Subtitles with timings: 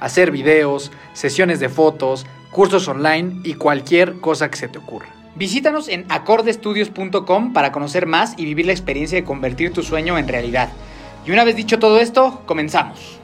[0.00, 5.08] hacer videos, sesiones de fotos, cursos online y cualquier cosa que se te ocurra.
[5.36, 10.28] Visítanos en acordestudios.com para conocer más y vivir la experiencia de convertir tu sueño en
[10.28, 10.68] realidad.
[11.26, 13.18] Y una vez dicho todo esto, comenzamos.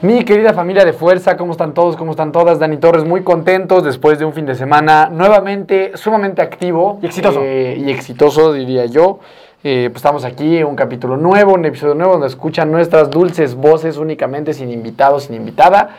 [0.00, 1.96] Mi querida familia de fuerza, ¿cómo están todos?
[1.96, 2.58] ¿Cómo están todas?
[2.58, 6.98] Dani Torres, muy contentos después de un fin de semana nuevamente sumamente activo.
[7.02, 7.40] Y exitoso.
[7.40, 9.20] eh, y exitoso, diría yo.
[9.64, 13.96] Eh, pues estamos aquí, un capítulo nuevo, un episodio nuevo donde escuchan nuestras dulces voces
[13.96, 15.90] únicamente, sin invitados, sin invitada.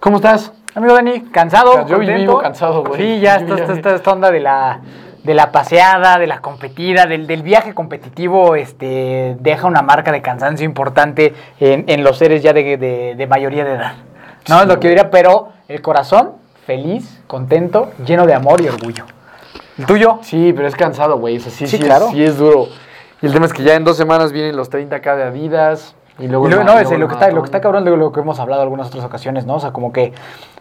[0.00, 0.52] ¿Cómo estás?
[0.74, 2.20] Amigo Dani, cansado, Yo contento.
[2.20, 3.00] vivo cansado, güey.
[3.00, 4.80] Sí, ya Yo esta, ya- esta, onda de la,
[5.24, 10.20] de la paseada, de la competida, del, del viaje competitivo, este, deja una marca de
[10.20, 13.94] cansancio importante en, en los seres ya de, de- de mayoría de edad.
[14.50, 16.32] No es lo que yo diría, pero el corazón
[16.66, 19.06] feliz, contento, lleno de amor y orgullo.
[19.78, 20.18] ¿El tuyo?
[20.22, 21.38] Sí, pero es cansado, güey.
[21.38, 22.06] O sea, sí, Sí, sí, claro.
[22.06, 22.66] Es, sí es duro.
[23.22, 25.94] Y el tema es que ya en dos semanas vienen los 30k de Adidas.
[26.18, 28.10] Y luego, Y luego, no, es luego lo que, está, lo que está cabrón lo
[28.10, 29.56] que hemos hablado algunas otras ocasiones, ¿no?
[29.56, 30.14] O sea, como que,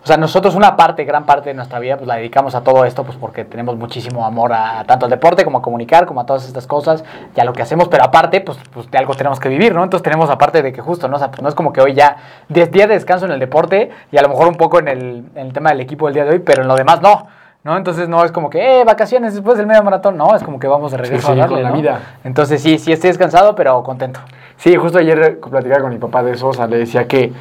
[0.03, 2.83] o sea, nosotros una parte, gran parte de nuestra vida, pues la dedicamos a todo
[2.83, 6.25] esto, pues porque tenemos muchísimo amor a, tanto al deporte como a comunicar, como a
[6.25, 9.39] todas estas cosas, y a lo que hacemos, pero aparte, pues, pues de algo tenemos
[9.39, 9.81] que vivir, ¿no?
[9.81, 11.15] Entonces tenemos aparte de que justo, ¿no?
[11.15, 12.17] O sea, pues no es como que hoy ya
[12.49, 15.25] 10 días de descanso en el deporte y a lo mejor un poco en el,
[15.35, 17.27] en el tema del equipo del día de hoy, pero en lo demás no.
[17.65, 17.75] ¿No?
[17.75, 20.67] Entonces no es como que, eh, vacaciones después del medio maratón, no, es como que
[20.67, 21.75] vamos de regreso sí, a darle, con la ¿no?
[21.75, 21.99] vida.
[22.23, 24.19] Entonces sí, sí estoy descansado, pero contento.
[24.57, 27.33] Sí, justo ayer platicaba con mi papá de eso, o sea, le decía que,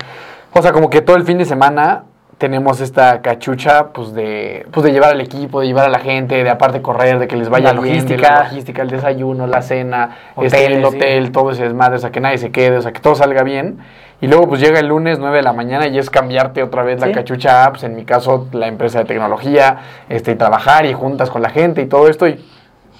[0.54, 2.04] o sea, como que todo el fin de semana
[2.38, 6.42] tenemos esta cachucha, pues de, pues de llevar al equipo, de llevar a la gente,
[6.42, 8.34] de aparte correr, de que les vaya La bien, de logística.
[8.34, 10.84] la logística, el desayuno, la cena, este, el sí.
[10.84, 13.42] hotel, todo ese desmadre, o sea, que nadie se quede, o sea, que todo salga
[13.42, 13.78] bien.
[14.24, 16.98] Y luego pues llega el lunes 9 de la mañana y es cambiarte otra vez
[16.98, 17.12] la Sí.
[17.12, 21.42] cachucha, pues en mi caso la empresa de tecnología, este, y trabajar y juntas con
[21.42, 22.42] la gente y todo esto y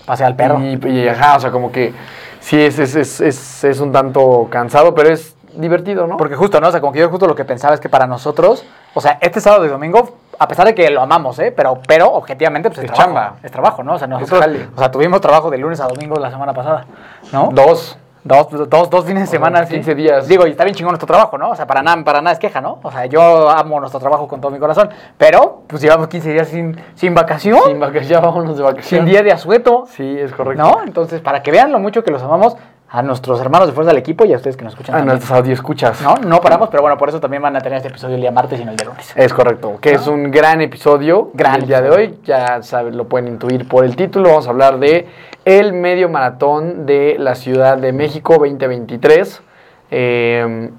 [0.04, 0.60] Pasea al perro.
[0.60, 1.94] y, y, ajá, o sea, como que
[2.40, 6.18] sí es, es, es, es, es un tanto cansado, pero es divertido, ¿no?
[6.18, 6.68] Porque justo, ¿no?
[6.68, 8.62] O sea, como que yo justo lo que pensaba es que para nosotros,
[8.92, 11.54] o sea, este sábado y domingo, a pesar de que lo amamos, ¿eh?
[11.56, 13.14] Pero, pero objetivamente, pues es, Es trabajo.
[13.14, 13.34] chamba.
[13.42, 13.94] Es trabajo, ¿no?
[13.94, 14.44] O sea, nosotros,
[14.76, 16.84] o sea, tuvimos trabajo de lunes a domingo la semana pasada,
[17.32, 17.48] ¿no?
[17.52, 17.96] Dos.
[18.24, 19.74] Dos, dos, dos fines de semana, sí.
[19.74, 20.26] 15 días.
[20.26, 21.50] Digo, y está bien chingón nuestro trabajo, ¿no?
[21.50, 22.78] O sea, para nada, para nada es queja, ¿no?
[22.82, 24.88] O sea, yo amo nuestro trabajo con todo mi corazón.
[25.18, 29.10] Pero, pues llevamos 15 días sin, sin vacación, Sin sin, vacaciones, ya vámonos de vacaciones.
[29.10, 30.62] día de asueto, Sí, es correcto.
[30.62, 30.82] ¿no?
[30.86, 32.56] Entonces, para que vean lo mucho que los amamos,
[32.94, 35.32] a nuestros hermanos de fuerza del equipo y a ustedes que nos escuchan A nuestros
[35.32, 36.00] audio escuchas.
[36.00, 38.30] No, no paramos, pero bueno, por eso también van a tener este episodio el día
[38.30, 39.12] martes y no el de lunes.
[39.16, 41.30] Es correcto, que es un gran episodio.
[41.34, 44.28] Gran el día de hoy, ya saben, lo pueden intuir por el título.
[44.28, 45.08] Vamos a hablar de
[45.44, 49.42] el medio maratón de la Ciudad de México 2023.
[49.90, 50.70] Eh,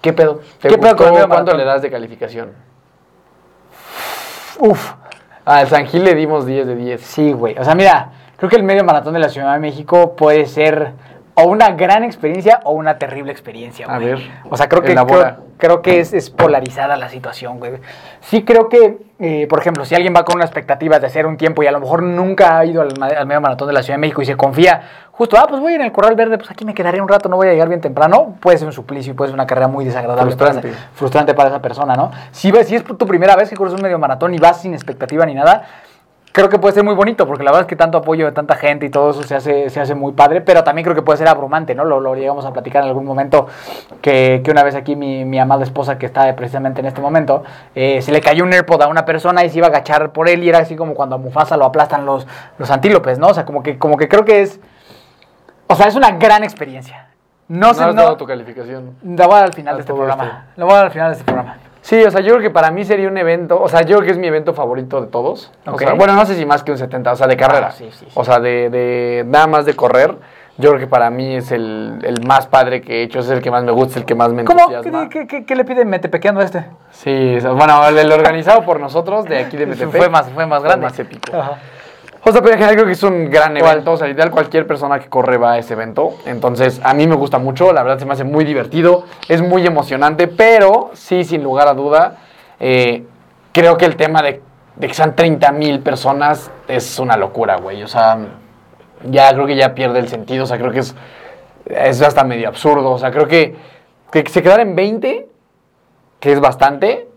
[0.00, 0.40] ¿Qué pedo?
[0.60, 1.12] ¿Te ¿Qué pedo con el gustó?
[1.12, 1.58] medio ¿Cuánto maratón?
[1.58, 2.52] le das de calificación?
[4.58, 4.92] Uf,
[5.44, 7.00] Al San Gil le dimos 10 de 10.
[7.00, 7.58] Sí, güey.
[7.58, 10.92] O sea, mira, creo que el medio maratón de la Ciudad de México puede ser
[11.42, 14.10] o una gran experiencia o una terrible experiencia, A güey.
[14.14, 17.72] ver, O sea, creo que, creo, creo que es, es polarizada la situación, güey.
[18.20, 21.36] Sí creo que, eh, por ejemplo, si alguien va con una expectativa de hacer un
[21.36, 22.94] tiempo y a lo mejor nunca ha ido al,
[23.26, 24.82] medio maratón de la Ciudad de México y se confía,
[25.12, 27.36] justo, ah, pues voy en el Corral Verde, pues aquí me quedaré un rato, no
[27.36, 29.84] voy a llegar bien temprano, puede ser un suplicio y puede ser una carrera muy
[29.84, 30.34] desagradable.
[30.36, 30.68] para Frustrante.
[30.70, 32.10] esa- frustrante para esa persona, ¿no?
[32.32, 35.26] Si, si es tu primera vez que corres un medio maratón y vas sin expectativa
[35.26, 35.64] ni nada,
[36.32, 38.54] creo que puede ser muy bonito, porque la verdad es que tanto apoyo de tanta
[38.56, 41.18] gente y todo eso se hace, se hace muy padre, pero también creo que puede
[41.18, 41.84] ser abrumante, ¿no?
[41.84, 43.46] Lo, lo llegamos a platicar en algún momento,
[44.00, 47.42] que, que una vez aquí mi, mi amada esposa, que está precisamente en este momento,
[47.74, 50.28] eh, se le cayó un AirPod a una persona y se iba a agachar por
[50.28, 52.26] él y era así como cuando a Mufasa lo aplastan los,
[52.58, 53.28] los antílopes, ¿no?
[53.28, 54.60] O sea, como que, como que creo que es...
[55.66, 57.08] O sea, es una gran experiencia.
[57.48, 58.96] No, No sé, has no, dado tu calificación.
[59.02, 60.24] la voy a dar al final de este programa.
[60.24, 60.36] esto.
[60.56, 61.56] La voy a dar al final de este programa.
[61.82, 64.06] Sí, o sea, yo creo que para mí sería un evento, o sea, yo creo
[64.06, 65.50] que es mi evento favorito de todos.
[65.66, 65.80] O Ok.
[65.80, 67.68] sea, bueno, no sé si más que un 70, o sea, de carrera.
[67.68, 68.12] Ah, sí, sí, sí.
[68.14, 70.14] O sea, de, de nada más de correr.
[70.58, 73.40] Yo creo que para mí es el, el más padre que he hecho, es el
[73.40, 74.60] que más me gusta, el que más me ¿Cómo?
[74.70, 75.08] entusiasma.
[75.08, 76.66] ¿Qué, qué, qué- qué le piden metepequeando a este?
[76.90, 79.96] Sí, bueno, el, el organizado por nosotros de aquí de MTP.
[79.96, 80.84] Fue más, fue más grande.
[80.84, 81.34] más épico.
[81.34, 81.52] Ajá.
[82.22, 83.72] O sea, pero en general creo que es un gran ¿Cuál?
[83.72, 83.92] evento.
[83.92, 86.14] O sea, literal cualquier persona que corre va a ese evento.
[86.26, 87.72] Entonces, a mí me gusta mucho.
[87.72, 89.04] La verdad se me hace muy divertido.
[89.28, 90.28] Es muy emocionante.
[90.28, 92.18] Pero, sí, sin lugar a duda,
[92.58, 93.04] eh,
[93.52, 94.42] creo que el tema de,
[94.76, 97.82] de que sean 30 mil personas es una locura, güey.
[97.82, 98.18] O sea,
[99.08, 100.44] ya creo que ya pierde el sentido.
[100.44, 100.94] O sea, creo que es,
[101.64, 102.90] es hasta medio absurdo.
[102.90, 103.56] O sea, creo que,
[104.12, 105.26] que se quedara en 20,
[106.20, 107.08] que es bastante,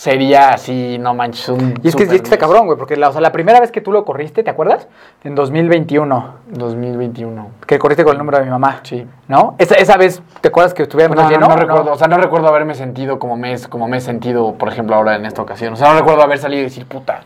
[0.00, 3.20] sería así, no manches, un Y es que, está cabrón, güey, porque la, o sea,
[3.20, 4.88] la primera vez que tú lo corriste, ¿te acuerdas?
[5.24, 7.50] En 2021, 2021.
[7.66, 8.80] que corriste con el número de mi mamá.
[8.82, 9.06] Sí.
[9.28, 9.56] ¿No?
[9.58, 11.48] Esa, esa vez, ¿te acuerdas que estuviera No, menos no, lleno?
[11.48, 14.54] no ¿o recuerdo, o sea, no recuerdo haberme sentido como me, como me he sentido,
[14.54, 15.74] por ejemplo, ahora en esta ocasión.
[15.74, 17.20] O sea, no recuerdo haber salido y decir, puta,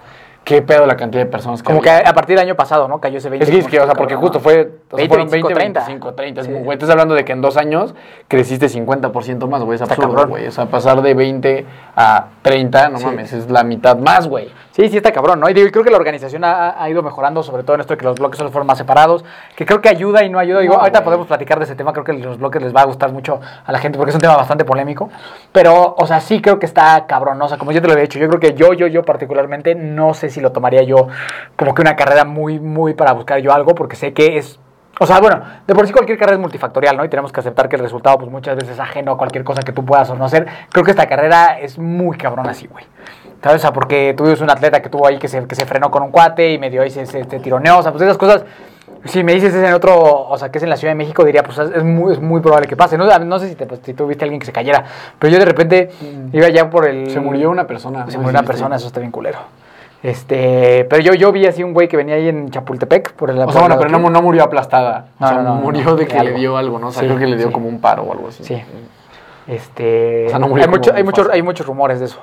[0.45, 2.09] qué pedo la cantidad de personas que Como que había.
[2.09, 3.01] a partir del año pasado, ¿no?
[3.01, 3.45] Cayó ese 20.
[3.45, 4.61] Es que, es que, o sea, porque justo fue,
[4.91, 5.81] o sea, 20, fueron 25, 20, 30.
[5.81, 6.41] 25, 30.
[6.43, 6.53] Es Sí.
[6.53, 7.95] muy, güey, estás hablando de que en dos años
[8.29, 9.77] creciste 50% más, güey.
[9.77, 10.47] Es absurdo, güey.
[10.47, 13.07] O sea, pasar de 20 a 30, no Sí.
[13.07, 14.51] mames, es la mitad más, güey.
[14.75, 15.49] Sí, sí está cabrón, ¿no?
[15.49, 17.99] Y digo, creo que la organización ha, ha ido mejorando, sobre todo en esto de
[17.99, 19.25] que los bloques solo fueron más separados,
[19.55, 20.59] que creo que ayuda y no ayuda.
[20.59, 22.85] Digo, No, ahorita podemos platicar de ese tema, creo que los bloques les va a
[22.87, 25.11] gustar mucho a la gente porque es un tema bastante polémico.
[25.53, 27.45] Pero, o sea, sí creo que está cabrón, ¿no?
[27.45, 29.77] O sea, como yo te lo había dicho, yo creo que yo, yo, yo particularmente,
[29.77, 31.07] no sé si lo tomaría yo
[31.55, 34.59] como que una carrera muy, muy para buscar yo algo, porque sé que es
[34.99, 37.05] o sea, bueno, de por sí cualquier carrera es multifactorial, ¿no?
[37.05, 39.63] Y tenemos que aceptar que el resultado, pues muchas veces es ajeno a cualquier cosa
[39.63, 40.47] que tú puedas o no hacer.
[40.73, 42.85] Creo que esta carrera es muy cabrón así, güey.
[43.45, 43.61] ¿Sabes?
[43.61, 46.03] O sea, porque tuvimos un atleta que tuvo ahí que se, que se frenó con
[46.03, 47.77] un cuate y medio ahí se, se, se tironeó.
[47.79, 48.43] O sea, pues esas cosas,
[49.05, 51.23] si me dices es en otro, o sea, que es en la Ciudad de México,
[51.27, 52.97] diría, pues es muy, es muy probable que pase.
[52.97, 54.83] No, no sé si, te, pues, si tú viste a alguien que se cayera,
[55.19, 55.91] pero yo de repente
[56.33, 57.11] iba ya por el...
[57.11, 58.11] Se murió una persona.
[58.11, 59.41] Se murió una persona, eso está bien culero.
[60.03, 63.39] Este, pero yo, yo vi así un güey que venía ahí en Chapultepec por el
[63.41, 65.09] O sea, bueno, pero no, no murió aplastada.
[65.19, 66.87] No, o sea, no, no, murió de que le dio algo, ¿no?
[66.89, 67.53] O sea, Sí, creo que le dio sí.
[67.53, 68.43] como un paro o algo así.
[68.43, 68.63] Sí.
[69.47, 72.21] Este, O sea, no murió hay, mucho- hay, muchos, hay muchos rumores de eso.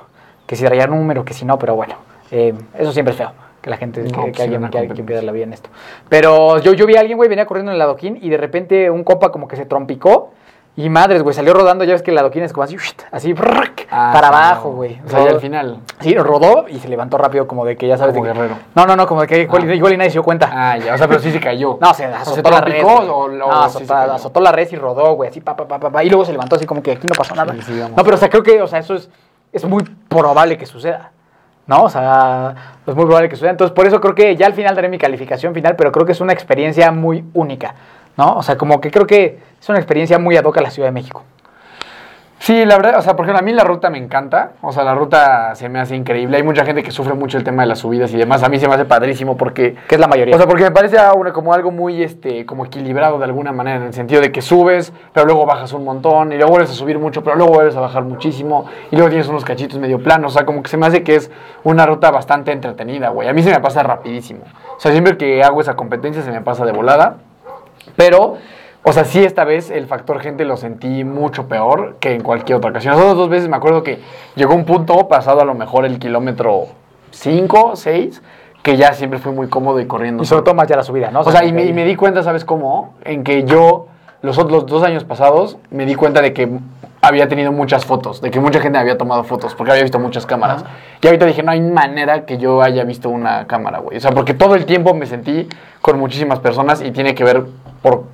[0.52, 1.94] Que si traía número, que si no, pero bueno.
[2.30, 3.32] eh, eso siempre es feo.
[3.62, 5.70] Que la gente, No, que, pues alguien, que alguien pierda la vida en esto.
[6.10, 8.90] Pero yo, yo vi a alguien, güey, venía corriendo en el adoquín y de repente
[8.90, 10.32] un compa como que se trompicó.
[10.76, 11.84] Y madres, güey, salió rodando.
[11.84, 12.76] Ya ves que el adoquín es como así,
[13.12, 13.34] así,
[13.90, 15.00] Ah, para abajo, güey.
[15.06, 15.78] O sea, al final.
[16.00, 18.12] Sí, rodó y se levantó rápido, como de que ya sabes.
[18.14, 18.58] Como de que- guerrero.
[18.74, 19.74] No, no, no, como de que igual, Ah.
[19.74, 20.50] igual y nadie se dio cuenta.
[20.52, 21.78] Ah, ya, o sea, pero sí se cayó.
[21.80, 22.84] No, se azotó la red.
[22.84, 24.12] o- o no, sí azotó, se cayó?
[24.12, 26.66] azotó la red y rodó, güey, así, pa, pa, pa, y luego se levantó así
[26.66, 27.54] como que aquí no pasó nada.
[27.54, 27.96] Sí, sí, vamos.
[27.96, 29.08] no, pero o sea, creo que, o sea, eso es,
[29.52, 31.10] es muy probable que suceda.
[31.66, 31.84] ¿No?
[31.84, 32.54] O sea,
[32.86, 33.50] es muy probable que suceda.
[33.50, 36.12] Entonces, por eso creo que ya al final daré mi calificación final, pero creo que
[36.12, 37.74] es una experiencia muy única.
[38.16, 38.34] ¿No?
[38.34, 40.88] O sea, como que creo que es una experiencia muy ad hoc a la Ciudad
[40.88, 41.24] de México.
[42.42, 44.54] Sí, la verdad, o sea, por ejemplo, a mí la ruta me encanta.
[44.62, 46.38] O sea, la ruta se me hace increíble.
[46.38, 48.42] Hay mucha gente que sufre mucho el tema de las subidas y demás.
[48.42, 50.34] A mí se me hace padrísimo porque Que es la mayoría.
[50.34, 53.76] O sea, porque me parece una- como algo muy este, como equilibrado de alguna manera,
[53.76, 56.74] en el sentido de que subes, pero luego bajas un montón, y luego vuelves a
[56.74, 60.32] subir mucho, pero luego vuelves a bajar muchísimo, y luego tienes unos cachitos medio planos.
[60.32, 61.30] O sea, como que se me hace que es
[61.62, 63.28] una ruta bastante entretenida, güey.
[63.28, 64.40] A mí se me pasa rapidísimo.
[64.76, 67.18] O sea, siempre que hago esa competencia se me pasa de volada.
[67.94, 68.34] Pero,
[68.84, 72.58] O sea, sí, esta vez el factor gente lo sentí mucho peor que en cualquier
[72.58, 72.94] otra ocasión.
[72.94, 74.00] Las otras dos veces me acuerdo que
[74.34, 76.66] llegó un punto, pasado a lo mejor el kilómetro
[77.12, 78.22] 5, 6,
[78.62, 80.24] que ya siempre fue muy cómodo y corriendo.
[80.24, 81.20] Y sobre todo más ya la subida, ¿no?
[81.20, 82.94] O sea, y me, y me di cuenta, ¿sabes cómo?
[83.04, 83.86] En que yo,
[84.20, 86.48] los otros dos años pasados, me di cuenta de que
[87.02, 90.26] había tenido muchas fotos, de que mucha gente había tomado fotos, porque había visto muchas
[90.26, 90.64] cámaras.
[91.00, 93.98] Y ahorita dije, no hay manera que yo haya visto una cámara, güey.
[93.98, 95.48] O sea, porque todo el tiempo me sentí
[95.80, 97.44] con muchísimas personas y tiene que ver
[97.80, 98.04] por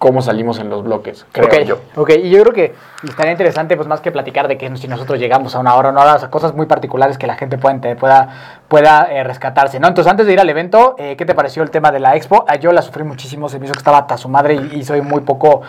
[0.00, 1.78] cómo salimos en los bloques, creo ok, yo.
[1.94, 5.18] ok, y yo creo que estaría interesante, pues más que platicar de que si nosotros
[5.20, 7.96] llegamos a una hora o no, a cosas muy particulares que la gente pueda, ente-
[7.96, 9.88] pueda, pueda eh, rescatarse, ¿no?
[9.88, 12.46] Entonces, antes de ir al evento, eh, ¿qué te pareció el tema de la expo?
[12.48, 14.84] Ah, yo la sufrí muchísimo, se me hizo que estaba hasta su madre y, y
[14.84, 15.60] soy muy poco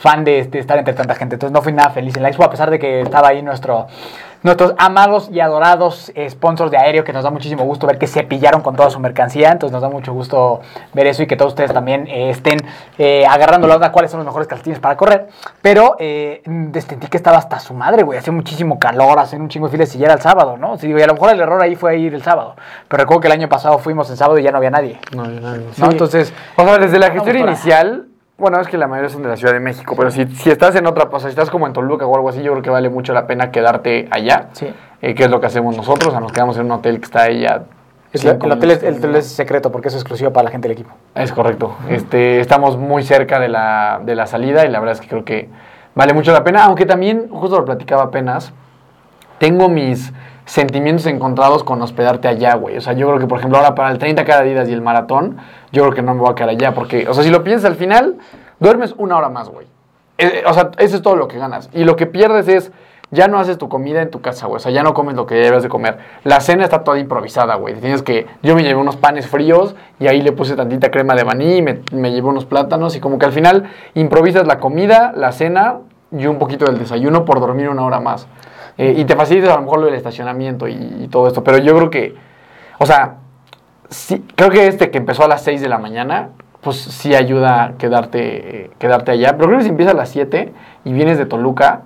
[0.00, 2.42] fan de, de estar entre tanta gente, entonces no fui nada feliz en la expo,
[2.42, 3.86] a pesar de que estaba ahí nuestro,
[4.42, 8.22] nuestros amados y adorados sponsors de aéreo, que nos da muchísimo gusto ver que se
[8.22, 10.62] pillaron con toda su mercancía, entonces nos da mucho gusto
[10.94, 12.56] ver eso y que todos ustedes también eh, estén
[12.96, 15.28] eh, agarrando la onda cuáles son los mejores calcetines para correr,
[15.60, 16.42] pero eh,
[16.80, 19.94] sentí que estaba hasta su madre, güey, hacía muchísimo calor, hacía un chingo de filas
[19.94, 20.78] y ya era el sábado, ¿no?
[20.78, 22.56] Sí, güey, a lo mejor el error ahí fue ir el sábado,
[22.88, 25.24] pero recuerdo que el año pasado fuimos el sábado y ya no había nadie, No,
[25.24, 25.56] no, no.
[25.76, 25.90] ¿no?
[25.90, 28.06] Entonces, O sea, desde la gestión inicial,
[28.40, 30.74] bueno, es que la mayoría son de la Ciudad de México, pero si, si estás
[30.74, 32.70] en otra, o sea, si estás como en Toluca o algo así, yo creo que
[32.70, 34.72] vale mucho la pena quedarte allá, Sí.
[35.02, 37.04] eh, que es lo que hacemos nosotros, o sea, nos quedamos en un hotel que
[37.04, 37.62] está ahí a
[38.12, 40.72] cinco el, hotel es, el hotel es secreto porque es exclusivo para la gente del
[40.76, 40.90] equipo.
[41.14, 41.76] Es correcto.
[41.88, 45.24] Este, estamos muy cerca de la, de la salida y la verdad es que creo
[45.24, 45.48] que
[45.94, 48.52] vale mucho la pena, aunque también, justo lo platicaba apenas,
[49.38, 50.12] tengo mis
[50.50, 52.76] sentimientos encontrados con hospedarte allá, güey.
[52.76, 54.82] O sea, yo creo que, por ejemplo, ahora para el 30 cada día y el
[54.82, 55.36] maratón,
[55.70, 57.70] yo creo que no me voy a quedar allá, porque, o sea, si lo piensas
[57.70, 58.16] al final,
[58.58, 59.68] duermes una hora más, güey.
[60.18, 61.70] Eh, o sea, eso es todo lo que ganas.
[61.72, 62.72] Y lo que pierdes es,
[63.12, 64.56] ya no haces tu comida en tu casa, güey.
[64.56, 65.98] O sea, ya no comes lo que debes de comer.
[66.24, 67.76] La cena está toda improvisada, güey.
[67.76, 71.24] Tienes que, yo me llevé unos panes fríos y ahí le puse tantita crema de
[71.24, 75.30] maní, me, me llevé unos plátanos y como que al final improvisas la comida, la
[75.30, 75.78] cena
[76.10, 78.26] y un poquito del desayuno por dormir una hora más.
[78.82, 80.72] Eh, y te facilitas a lo mejor lo del estacionamiento y,
[81.02, 81.44] y todo esto.
[81.44, 82.14] Pero yo creo que,
[82.78, 83.16] o sea,
[83.90, 86.30] sí, creo que este que empezó a las 6 de la mañana,
[86.62, 89.32] pues sí ayuda a quedarte, eh, quedarte allá.
[89.36, 90.52] Pero creo que si empieza a las 7
[90.84, 91.82] y vienes de Toluca,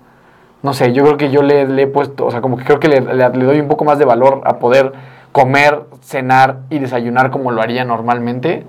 [0.62, 2.78] no sé, yo creo que yo le, le he puesto, o sea, como que creo
[2.78, 4.92] que le, le- le doy un poco más de valor a poder
[5.32, 8.64] comer, cenar y desayunar como lo haría normalmente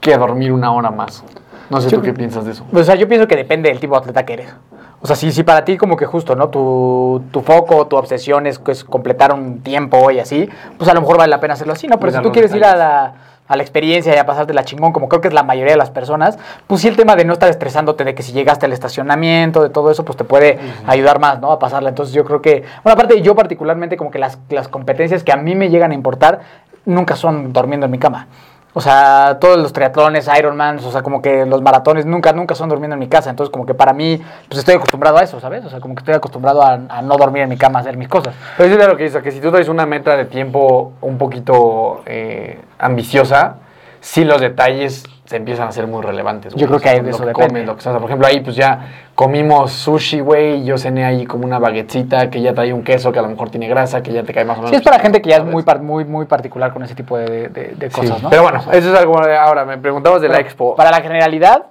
[0.00, 1.24] que dormir una hora más.
[1.68, 2.64] No sé Yo- tú qué piensas de eso.
[2.72, 4.54] O sea, yo pienso que depende del tipo de atleta que eres.
[5.00, 6.48] O sea, si, si para ti como que justo, ¿no?
[6.48, 11.00] Tu, tu foco, tu obsesión es, es completar un tiempo y así, pues a lo
[11.00, 11.98] mejor vale la pena hacerlo así, ¿no?
[12.00, 13.14] Pero si tú quieres ir a la,
[13.46, 15.78] a la experiencia y a pasarte la chingón, como creo que es la mayoría de
[15.78, 18.72] las personas, pues sí el tema de no estar estresándote de que si llegaste al
[18.72, 21.52] estacionamiento, de todo eso, pues te puede ayudar más, ¿no?
[21.52, 21.88] A pasarla.
[21.88, 25.36] Entonces yo creo que, bueno, aparte yo particularmente como que las, las competencias que a
[25.36, 26.40] mí me llegan a importar
[26.84, 28.26] nunca son durmiendo en mi cama.
[28.74, 32.68] O sea, todos los triatlones, Ironmans, o sea, como que los maratones nunca, nunca son
[32.68, 33.30] durmiendo en mi casa.
[33.30, 35.64] Entonces, como que para mí, pues estoy acostumbrado a eso, ¿sabes?
[35.64, 38.08] O sea, como que estoy acostumbrado a, no dormir en mi cama, a hacer mis
[38.08, 38.34] cosas.
[38.56, 41.18] Pero eso es lo que dice, que si tú traes una meta de tiempo un
[41.18, 43.56] poquito eh, ambiciosa,
[44.00, 46.54] sí los detalles se empiezan a ser muy relevantes.
[46.54, 47.48] Yo creo que ahí de eso que depende.
[47.48, 48.80] comes, lo que- o sea, por ejemplo, ahí pues ya
[49.14, 53.18] comimos sushi, güey, yo cené ahí como una baguettecita que ya trae un queso que
[53.18, 54.70] a lo mejor tiene grasa, que ya te cae más o menos.
[54.70, 57.48] Sí, es para gente que ya es muy, muy, muy particular con ese tipo de,
[57.48, 58.30] de- de Sí, cosas, ¿no?
[58.30, 59.66] Pero bueno, eso es algo ahora.
[59.66, 60.74] Me preguntabas de la expo.
[60.76, 61.64] Para la generalidad,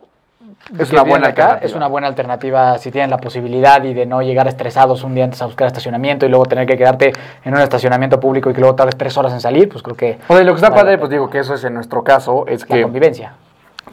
[0.77, 1.59] Es una buena acá.
[1.61, 5.23] Es una buena alternativa si tienen la posibilidad y de no llegar estresados un día
[5.23, 7.13] antes a buscar estacionamiento y luego tener que quedarte
[7.45, 10.17] en un estacionamiento público y que luego tardes tres horas en salir, pues creo que
[10.27, 12.67] O sea, lo que está padre, pues digo que eso es en nuestro caso, es
[12.69, 13.31] la que convivencia.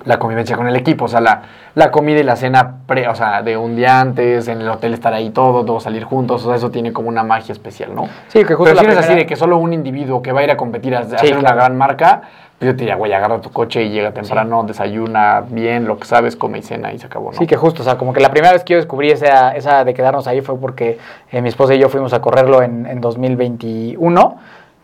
[0.05, 1.43] La convivencia con el equipo, o sea, la,
[1.75, 4.93] la comida y la cena, pre, o sea, de un día antes, en el hotel
[4.95, 8.05] estar ahí todos, luego salir juntos, o sea, eso tiene como una magia especial, ¿no?
[8.29, 10.33] Sí, que justo Pero la si eres así primera- de que solo un individuo que
[10.33, 12.23] va a ir a competir a, a Sí, hacer una gran marca,
[12.59, 16.05] pues yo te diría, güey, agarra tu coche y llega temprano, desayuna bien, lo que
[16.05, 17.39] sabes, come y cena y se acabó, ¿no?
[17.39, 19.85] Sí, que justo, o sea, como que la primera vez que yo descubrí esa, esa
[19.85, 20.99] de quedarnos ahí fue porque
[21.33, 24.37] eh, mi esposa y yo fuimos a correrlo en, en 2021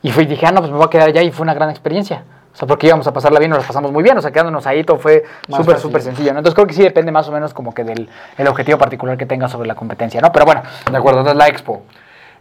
[0.02, 1.70] y fui, dije, ah, no, pues me voy a quedar allá y fue una gran
[1.70, 2.22] experiencia.
[2.52, 4.82] O sea, porque íbamos a pasarla bien, nos pasamos muy bien, o sea, quedándonos ahí
[4.82, 6.40] todo fue súper, súper sencillo, ¿no?
[6.40, 9.26] Entonces creo que sí depende más o menos como que del el objetivo particular que
[9.26, 10.32] tengas sobre la competencia, ¿no?
[10.32, 11.82] Pero bueno, De acuerdo, entonces la expo.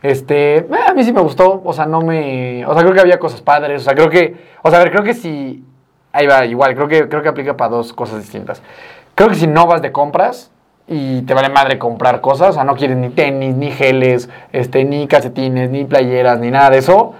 [0.01, 3.01] Este, eh, a mí sí me gustó, o sea, no me, o sea, creo que
[3.01, 5.63] había cosas padres, o sea, creo que, o sea, a ver, creo que si,
[6.13, 8.61] ahí va, igual, creo que, creo que aplica para dos cosas distintas.
[9.15, 10.51] Creo que si no vas de compras
[10.87, 14.85] y te vale madre comprar cosas, o sea, no quieres ni tenis, ni geles, este,
[14.85, 17.13] ni calcetines, ni playeras, ni nada de eso,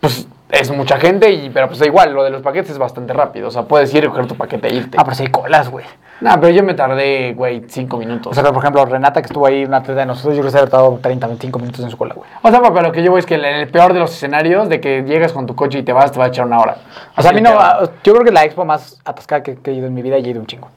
[0.00, 0.26] pues
[0.60, 3.48] es mucha gente, y, pero pues da igual, lo de los paquetes es bastante rápido,
[3.48, 4.96] o sea, puedes ir y coger tu paquete e irte.
[4.98, 5.84] ah, pero sí hay colas, güey.
[6.20, 8.30] No, pero yo me tardé, güey, cinco minutos.
[8.30, 10.58] O sea, por ejemplo, Renata, que estuvo ahí, una atleta de nosotros, yo creo que
[10.58, 12.28] se ha tardado 30, 25 minutos en su cola, güey.
[12.40, 14.68] O sea, pero lo que yo voy es que en el peor de los escenarios,
[14.68, 16.76] de que llegas con tu coche y te vas, te va a echar una hora.
[17.16, 19.72] O sea, a mí no, ah, yo creo que la expo más atascada que, que
[19.72, 20.68] he ido en mi vida y he ido un chingo.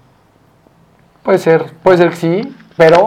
[1.24, 3.06] Puede ser, puede ser que sí, pero,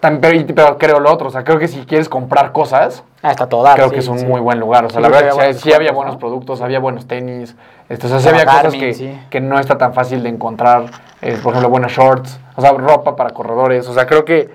[0.00, 1.28] tam- pero, creo lo otro.
[1.28, 4.00] O sea, creo que si quieres comprar cosas, Ah, está todo dar, creo sí, que
[4.00, 4.26] es un sí.
[4.26, 4.84] muy buen lugar.
[4.84, 6.20] O sea, Sí, la verdad, había sí, había buenos ¿no?
[6.20, 7.56] productos, había buenos tenis.
[7.88, 10.84] Este, o sea, sí había cosas Garmin, que, que no está tan fácil de encontrar.
[11.22, 13.88] eh, por ejemplo, buenos shorts, o sea, ropa para corredores.
[13.88, 14.50] O sea, creo que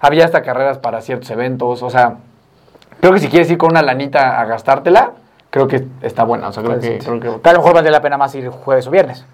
[0.00, 1.82] había hasta carreras para ciertos eventos.
[1.82, 2.16] O sea,
[3.00, 5.12] creo que si quieres ir con una lanita a gastártela,
[5.50, 6.48] creo que está buena.
[6.48, 8.86] O sea, creo que, creo que- A lo mejor valdría la pena más ir jueves
[8.86, 9.24] o viernes.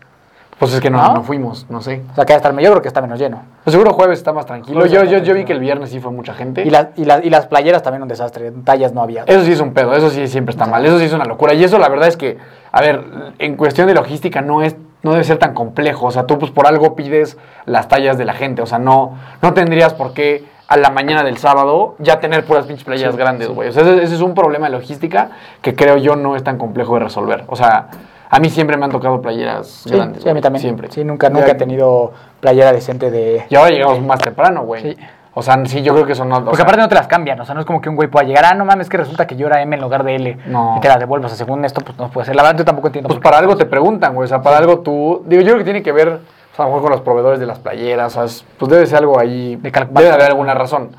[0.59, 1.15] Pues es que no, ¿No?
[1.15, 2.03] no fuimos, no sé.
[2.13, 3.43] O sea, que va a estar mejor porque está menos lleno.
[3.65, 4.81] Pues seguro jueves está más tranquilo.
[4.81, 6.63] Jueves Yo, yo, yo vi que el viernes sí fue mucha gente.
[6.63, 8.53] Y, las y, las y las playeras también un desastre.
[8.65, 9.25] Tallas no había.
[9.27, 11.55] Eso sí es un pedo, eso sí siempre está mal, eso sí es una locura.
[11.55, 12.39] Y eso la verdad es que,
[12.71, 13.05] a ver,
[13.39, 16.07] en cuestión de logística no es no debe ser tan complejo.
[16.07, 18.63] O sea, tú pues por algo pides las tallas de la gente.
[18.63, 22.67] O sea, no, no tendrías por qué a la mañana del sábado ya tener puras
[22.67, 23.69] pinches playas grandes, güey.
[23.69, 25.31] O sea, ese, ese es un problema de logística
[25.61, 27.45] que creo yo no es tan complejo de resolver.
[27.49, 27.89] O sea,
[28.33, 30.23] a mí siempre me han tocado playeras Sí, grandes.
[30.23, 30.61] sí, a mí también.
[30.63, 30.91] Siempre.
[30.91, 33.45] Sí, nunca, Ya- nunca he tenido playera decente de...
[33.49, 34.83] Y ahora llegamos más temprano, güey.
[34.83, 34.97] Sí.
[35.35, 37.45] O sea, sí, yo creo que o Porque sea, aparte no te las cambian, o
[37.47, 39.35] sea, no es como que un güey pueda llegar, ah, no mames, que resulta que
[39.37, 40.75] yo era M en lugar de L No.
[40.77, 41.33] y te las devuelvas.
[41.33, 42.37] O sea, según esto, pues no puede ser.
[42.37, 43.09] La verdad, yo tampoco entiendo.
[43.09, 44.25] Pues para algo te preguntan, güey.
[44.25, 45.23] O sea, para algo tú.
[45.27, 47.41] Digo, yo creo que tiene que ver, o sea, a lo mejor con los proveedores
[47.41, 48.13] de las playeras.
[48.13, 49.57] O sea, es- pues debe ser algo ahí.
[49.57, 50.91] De debe de haber alguna razón.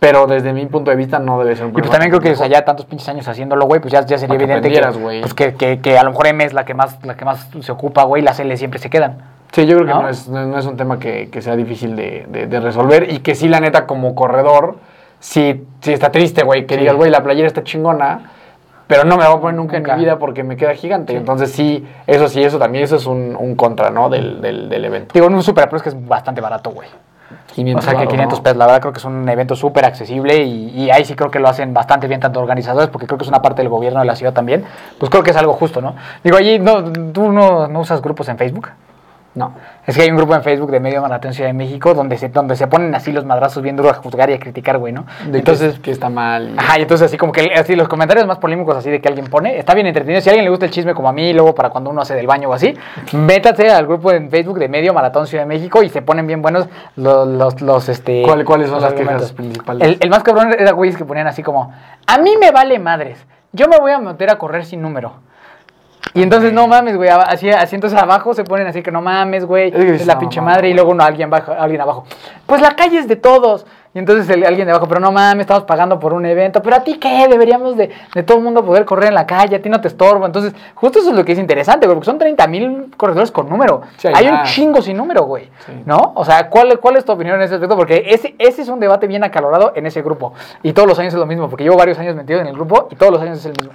[0.00, 2.20] Pero desde mi punto de vista no debe ser un Y pues problema también creo
[2.22, 4.80] que o sea, ya tantos pinches años haciéndolo, güey, pues ya, ya sería evidente que,
[5.20, 7.48] pues que, que, que a lo mejor M es la que más, la que más
[7.60, 9.18] se ocupa, güey, y las L siempre se quedan.
[9.50, 10.08] Sí, yo creo que ¿no?
[10.08, 13.10] es, no, no es un tema que, que sea difícil de, de- de resolver.
[13.10, 14.76] Y que sí, la neta, como corredor,
[15.18, 16.66] sí, sí está triste, güey.
[16.66, 16.80] Que Sí.
[16.80, 18.30] digas, güey, la playera está chingona.
[18.86, 19.92] Pero no me la voy a poner nunca, Nunca.
[19.94, 21.16] en mi vida porque me queda gigante.
[21.16, 24.08] Entonces sí, eso sí, eso también, eso es un, un contra, ¿no?
[24.10, 25.12] Del, del, del evento.
[25.12, 26.88] Digo, en un Super Pro es que es bastante barato, güey.
[27.54, 28.42] 500 O sea, que varos, 500 ¿no?
[28.42, 31.30] pesos, la verdad creo que es un evento súper accesible y, y ahí sí creo
[31.30, 34.00] que lo hacen bastante bien tanto organizadores, porque creo que es una parte del gobierno
[34.00, 34.64] de la ciudad también.
[34.98, 35.94] Pues creo que es algo justo, ¿no?
[36.24, 38.68] Digo, allí, no, ¿tú no, no usas grupos en Facebook?
[39.34, 39.52] No.
[39.86, 42.28] Es que hay un grupo en Facebook de Medio Maratón Ciudad de México donde se,
[42.30, 45.04] donde se ponen así los madrazos bien duros a juzgar y a criticar, güey, ¿no?
[45.30, 46.54] De Entonces, que, que está mal.
[46.56, 49.26] Ajá, y entonces así como que así los comentarios más polémicos así de que alguien
[49.28, 50.20] pone, está bien entretenido.
[50.20, 52.14] Si a alguien le gusta el chisme como a mí, luego para cuando uno hace
[52.16, 52.74] del baño o así,
[53.12, 56.42] métase al grupo en Facebook de Medio Maratón Ciudad de México y se ponen bien
[56.42, 56.66] buenos
[56.96, 58.22] los, los, los, este...
[58.22, 59.86] ¿Cuál- cuáles son los las quejas principales?
[59.86, 61.72] El, el más cabrón era güeyes que ponían así como,
[62.06, 65.27] a mí me vale madres, yo me voy a meter a correr sin número.
[66.14, 69.44] Y entonces, no mames, güey, así, así entonces abajo se ponen así que no mames,
[69.44, 72.04] güey, Es la no, pinche madre, y luego uno, alguien, bajo, alguien abajo,
[72.46, 73.66] pues la calle es de todos.
[73.94, 76.76] Y entonces el- alguien de abajo, pero no mames, estamos pagando por un evento, pero
[76.76, 79.62] a ti qué, deberíamos de, de todo el mundo poder correr en la calle, a
[79.62, 80.26] ti no te estorbo.
[80.26, 83.48] Entonces, justo eso es lo que es interesante, güey, porque son 30 mil corredores con
[83.48, 83.80] número.
[83.96, 85.72] Sí, hay un chingo sin número, güey, Sí.
[85.86, 86.12] ¿no?
[86.16, 87.76] O sea, ¿cuál, ¿cuál es tu opinión en ese aspecto?
[87.76, 90.34] Porque ese, ese es un debate bien acalorado en ese grupo.
[90.62, 92.88] Y todos los años es lo mismo, porque llevo varios años metido en el grupo
[92.90, 93.72] y todos los años es el mismo.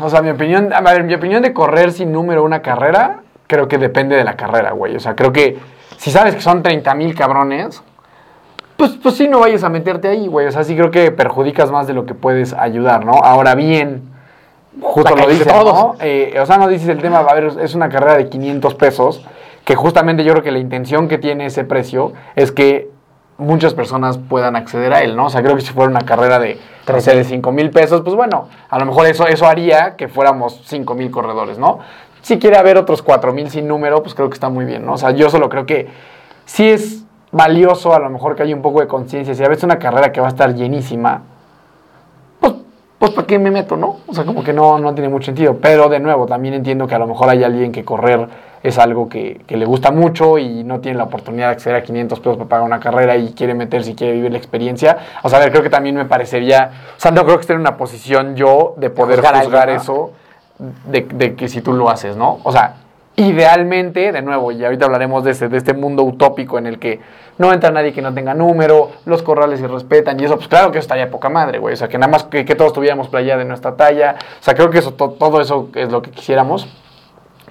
[0.00, 3.68] O sea, mi opinión, a ver, mi opinión de correr sin número una carrera, creo
[3.68, 4.96] que depende de la carrera, güey.
[4.96, 5.58] O sea, creo que
[5.96, 7.82] si sabes que son 30 mil cabrones,
[8.76, 10.46] pues, pues sí, no vayas a meterte ahí, güey.
[10.46, 13.12] O sea, sí creo que perjudicas más de lo que puedes ayudar, ¿no?
[13.12, 14.10] Ahora bien,
[14.80, 15.96] justo lo dices, ¿no?
[16.00, 19.26] Eh, o sea, no dices el tema, a ver, es una carrera de 500 pesos,
[19.64, 22.88] que justamente yo creo que la intención que tiene ese precio es que
[23.40, 25.26] muchas personas puedan acceder a él, ¿no?
[25.26, 28.02] O sea, creo que si fuera una carrera de, no sé, de 5 mil pesos,
[28.02, 31.80] pues bueno, a lo mejor eso, eso haría que fuéramos 5 mil corredores, ¿no?
[32.22, 34.92] Si quiere haber otros 4 mil sin número, pues creo que está muy bien, ¿no?
[34.92, 35.88] O sea, yo solo creo que
[36.44, 39.34] sí es valioso a lo mejor que haya un poco de conciencia.
[39.34, 41.22] Si a veces una carrera que va a estar llenísima,
[43.00, 43.96] pues, ¿para qué me meto, no?
[44.06, 45.56] O sea, como que no, no tiene mucho sentido.
[45.58, 48.28] Pero de nuevo, también entiendo que a lo mejor hay alguien que correr
[48.62, 51.82] es algo que, que le gusta mucho y no tiene la oportunidad de acceder a
[51.82, 54.98] 500 pesos para pagar una carrera y quiere meterse y quiere vivir la experiencia.
[55.22, 57.54] O sea, a ver, creo que también me parecería, o sea, no creo que esté
[57.54, 59.82] en una posición yo de poder Juzgar a juzgar, alguien, ¿no?
[59.82, 60.12] eso
[60.84, 62.40] de, de que si tú lo haces, ¿no?
[62.42, 62.74] O sea,
[63.20, 67.00] idealmente, de nuevo, y ahorita hablaremos de, ese, de este mundo utópico en el que
[67.38, 70.70] no entra nadie que no tenga número, los corrales se respetan y eso, pues claro
[70.72, 71.74] que eso estaría poca madre, güey.
[71.74, 74.16] O sea, que nada más que, que todos tuviéramos playa de nuestra talla.
[74.40, 76.68] O sea, creo que eso, to- todo eso es lo que quisiéramos.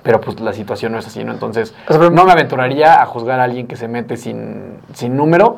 [0.03, 1.33] Pero pues la situación no es así, ¿no?
[1.33, 5.57] Entonces, no me aventuraría a juzgar a alguien que se mete sin, sin número.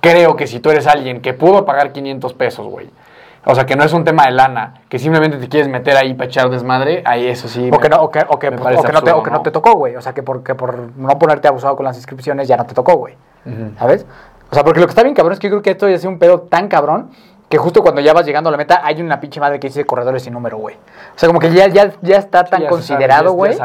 [0.00, 2.90] Creo que si tú eres alguien que pudo pagar 500 pesos, güey.
[3.46, 6.14] O sea, que no es un tema de lana, que simplemente te quieres meter ahí
[6.14, 7.70] para echar desmadre, ahí eso sí.
[7.72, 9.18] O que no, o que, o que, me pues, parece o que no te, absurdo,
[9.18, 9.96] o que no te tocó, güey.
[9.96, 12.74] O sea, que por, que por no ponerte abusado con las inscripciones ya no te
[12.74, 13.14] tocó, güey.
[13.78, 14.06] ¿Sabes?
[14.50, 15.98] O sea, porque lo que está bien cabrón es que yo creo que esto ya
[15.98, 17.10] sido un pedo tan cabrón
[17.48, 19.84] que justo cuando ya vas llegando a la meta hay una pinche madre que dice
[19.84, 20.76] corredores sin número, güey.
[20.76, 23.56] O sea, como que ya, ya, ya está tan sabe, ya considerado, güey.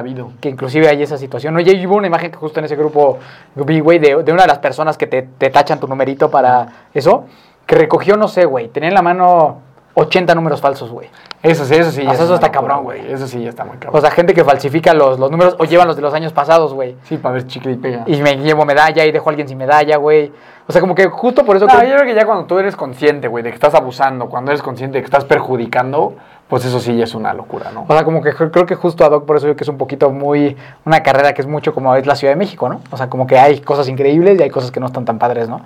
[0.41, 1.53] Que inclusive hay esa situación.
[1.53, 1.59] ¿no?
[1.59, 3.19] Ya hubo una imagen que justo en ese grupo
[3.55, 6.67] vi, güey, de, de una de las personas que te, te tachan tu numerito para
[6.93, 7.25] eso,
[7.65, 9.61] que recogió, no sé, güey, tenía en la mano
[9.99, 11.09] 80 números falsos, güey.
[11.43, 12.01] Eso sí, eso sí.
[12.01, 13.11] O sea, es eso está cabrón, güey.
[13.11, 13.97] Eso sí, ya está muy cabrón.
[13.97, 16.73] O sea, gente que falsifica los, los números o llevan los de los años pasados,
[16.73, 16.95] güey.
[17.03, 18.03] sí, para ver chicle y pega.
[18.07, 20.31] Y me llevo medalla y dejo a alguien sin medalla, güey.
[20.67, 21.65] O sea, como que justo por eso...
[21.65, 24.27] No, que- yo creo que ya cuando tú eres consciente, güey, de que estás abusando,
[24.27, 26.13] cuando eres consciente de que estás perjudicando,
[26.49, 27.85] pues eso sí ya es una locura, ¿no?
[27.87, 29.69] O sea, como que cre- creo que justo ad hoc por eso digo que es
[29.69, 30.57] un poquito muy...
[30.83, 32.81] Una carrera que es mucho como es la Ciudad de México, ¿no?
[32.89, 35.47] O sea, como que hay cosas increíbles y hay cosas que no están tan padres,
[35.47, 35.61] ¿no?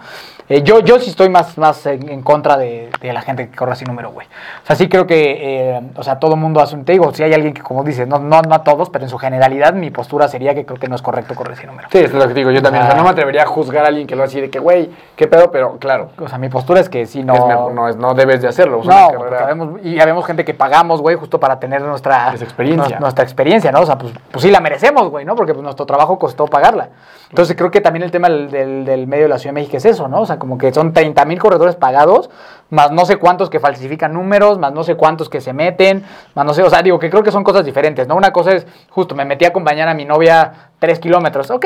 [0.49, 3.55] Eh, yo, yo sí estoy más, más en, en contra de, de la gente que
[3.55, 4.27] corre sin número, güey.
[4.27, 5.37] O sea, sí creo que,
[5.77, 6.83] eh, o sea, todo mundo hace un...
[6.83, 9.17] Digo, si hay alguien que, como dices, no, no, no a todos, pero en su
[9.17, 11.87] generalidad mi postura sería que creo que no es correcto correr sin número.
[11.91, 12.83] Sí, es lo que digo yo también.
[12.83, 12.97] O sea, Ah.
[12.97, 15.49] no me atrevería a juzgar a alguien que lo hace de que, güey, qué pedo,
[15.49, 17.33] pero claro, O sea, mi postura es que sí, no...
[17.35, 18.81] es mejor, no, es, no debes de hacerlo.
[18.83, 22.97] No, una carrera- habemos- y habemos gente que pagamos, güey, justo para tener nuestra experiencia.
[22.97, 23.81] nues- Nuestra experiencia, ¿no?
[23.81, 25.35] O sea, pues, pues sí la merecemos, güey, ¿no?
[25.35, 26.89] Porque pues, nuestro trabajo costó pagarla.
[27.29, 29.77] Entonces creo que también el tema del, del- del medio de la Ciudad de México
[29.77, 30.21] es eso, ¿no?
[30.21, 32.31] O sea, como que son 30 mil corredores pagados,
[32.71, 36.43] más no sé cuántos que falsifican números, más no sé cuántos que se meten, más
[36.45, 38.15] no sé, o sea, digo que creo que son cosas diferentes, ¿no?
[38.15, 41.65] Una cosa es, justo, me metí a acompañar a mi novia 3 kilómetros, ok.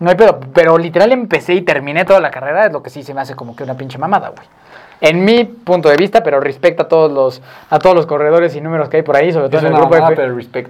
[0.00, 3.02] No hay pedo, pero literal empecé y terminé toda la carrera, es lo que sí
[3.02, 4.46] se me hace como que una pinche mamada, güey
[5.00, 8.60] en mi punto de vista, pero respecto a todos los a todos los corredores y
[8.60, 10.22] números que hay por ahí, sobre todo Es en el grupo de mamada, Fe-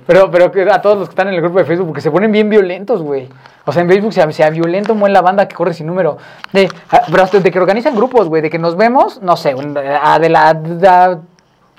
[0.06, 2.00] pero pero, pero que a todos los que están en el grupo de Facebook, porque
[2.00, 3.28] se ponen bien violentos, güey.
[3.66, 6.18] O sea, en Facebook se, se violenta un buen la banda que corre sin número.
[6.52, 9.54] De, ah, pero hasta de que organizan grupos, güey, de que nos vemos, no sé,
[10.02, 11.18] a de la, de la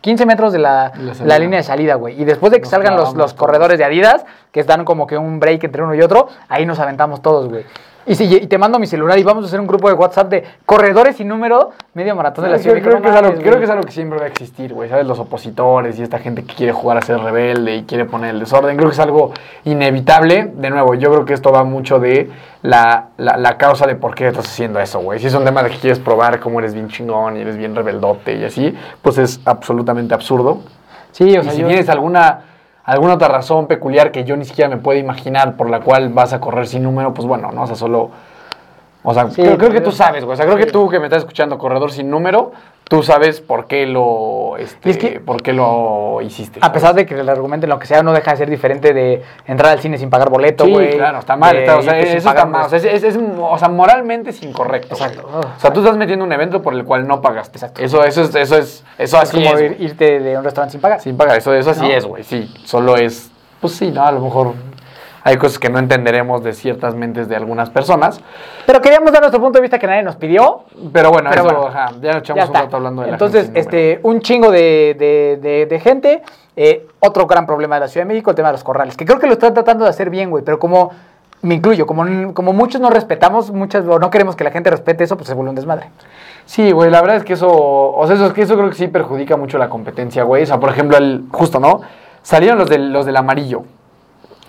[0.02, 0.92] 15 metros de la,
[1.26, 2.20] La línea de salida, güey.
[2.22, 5.18] Y después de que Nos salgan los, los corredores de Adidas, que dan como que
[5.18, 7.66] un break entre uno y otro, ahí nos aventamos todos, güey.
[8.08, 10.30] Y, si, y te mando mi celular y vamos a hacer un grupo de WhatsApp
[10.30, 12.80] de corredores sin número, medio maratón de la ciudad.
[12.82, 14.90] creo que es algo, creo que es algo que siempre va a existir, güey.
[14.90, 15.08] ¿Sabes?
[15.08, 18.40] Los opositores y esta gente que quiere jugar a ser rebelde y quiere poner el
[18.40, 18.78] desorden.
[18.78, 19.32] Creo que es algo
[19.64, 20.52] inevitable.
[20.56, 22.30] De nuevo, yo creo que esto va mucho de
[22.62, 25.20] la, la, la causa de por qué estás haciendo eso, güey.
[25.20, 27.76] Si es un tema de que quieres probar cómo eres bien chingón y eres bien
[27.76, 30.60] rebeldote y así, pues es absolutamente absurdo.
[31.12, 32.40] Sí, o y sea, si yo- tienes alguna,
[32.86, 36.34] alguna otra razón peculiar que yo ni siquiera me puedo imaginar por la cual vas
[36.34, 37.64] a correr sin número, pues bueno, ¿no?
[37.64, 38.12] O sea, solo...
[39.04, 40.34] O sea, Sí, creo, creo que tú sabes, güey.
[40.34, 40.66] O sea, creo sí.
[40.66, 42.52] que tú que me estás escuchando, corredor sin número,
[42.88, 46.60] tú sabes por qué lo, este, es que- por qué lo hiciste.
[46.62, 48.94] A pesar de que el argumento en lo que sea no deja de ser diferente
[48.94, 50.96] de entrar al cine sin pagar boleto, Sí, güey.
[50.96, 51.56] claro, está mal.
[51.58, 52.66] está- o sea, eso está mal.
[52.66, 54.94] O sea, es, es- es- o sea, moralmente es incorrecto.
[54.94, 55.28] Exacto.
[55.58, 57.58] O sea, tú estás metiendo un evento por el cual no pagaste.
[57.58, 57.82] Exacto.
[57.82, 59.70] Eso, eso es, eso es, eso es así como es.
[59.72, 59.84] güey.
[59.84, 61.02] irte de un restaurante sin pagar.
[61.02, 61.88] Sin pagar, eso, eso así ¿No?
[61.92, 62.24] es, güey.
[62.24, 64.06] Sí, solo es, pues sí, ¿no?
[64.06, 64.54] A lo mejor
[65.28, 68.22] hay cosas que no entenderemos de ciertas mentes de algunas personas.
[68.68, 70.62] Pero queríamos dar nuestro punto de vista que nadie nos pidió.
[70.94, 73.14] Pero bueno, Pero eso, bueno, ajá, ya nos echamos Ya un rato hablando de la
[73.14, 73.88] Entonces, gente sin número.
[73.94, 76.22] este, un chingo de, de- de- de gente.
[76.56, 78.96] Eh, otro gran problema de la Ciudad de México, el tema de los corrales.
[78.96, 80.44] Que creo que lo están tratando de hacer bien, güey.
[80.44, 80.92] Pero como,
[81.42, 85.04] me incluyo, como, como muchos no respetamos, muchas, o no queremos que la gente respete
[85.06, 85.90] eso, pues se vuelve un desmadre.
[86.46, 88.76] Sí, güey, la verdad es que eso, o sea, eso, es que eso creo que
[88.76, 90.44] sí perjudica mucho la competencia, güey.
[90.44, 91.82] O sea, por ejemplo, el, justo, ¿no?
[92.22, 93.64] Salieron los del, los del amarillo.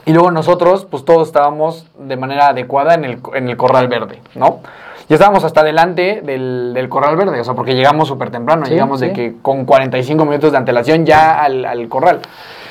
[0.07, 4.21] Y luego nosotros, pues todos estábamos de manera adecuada en el, en el corral verde,
[4.37, 4.61] ¿no?
[5.09, 8.73] Y estábamos hasta adelante del, del corral verde, o sea, porque llegamos súper temprano, Sí,
[8.73, 12.21] llegamos de que con 45 minutos de antelación ya al, al corral.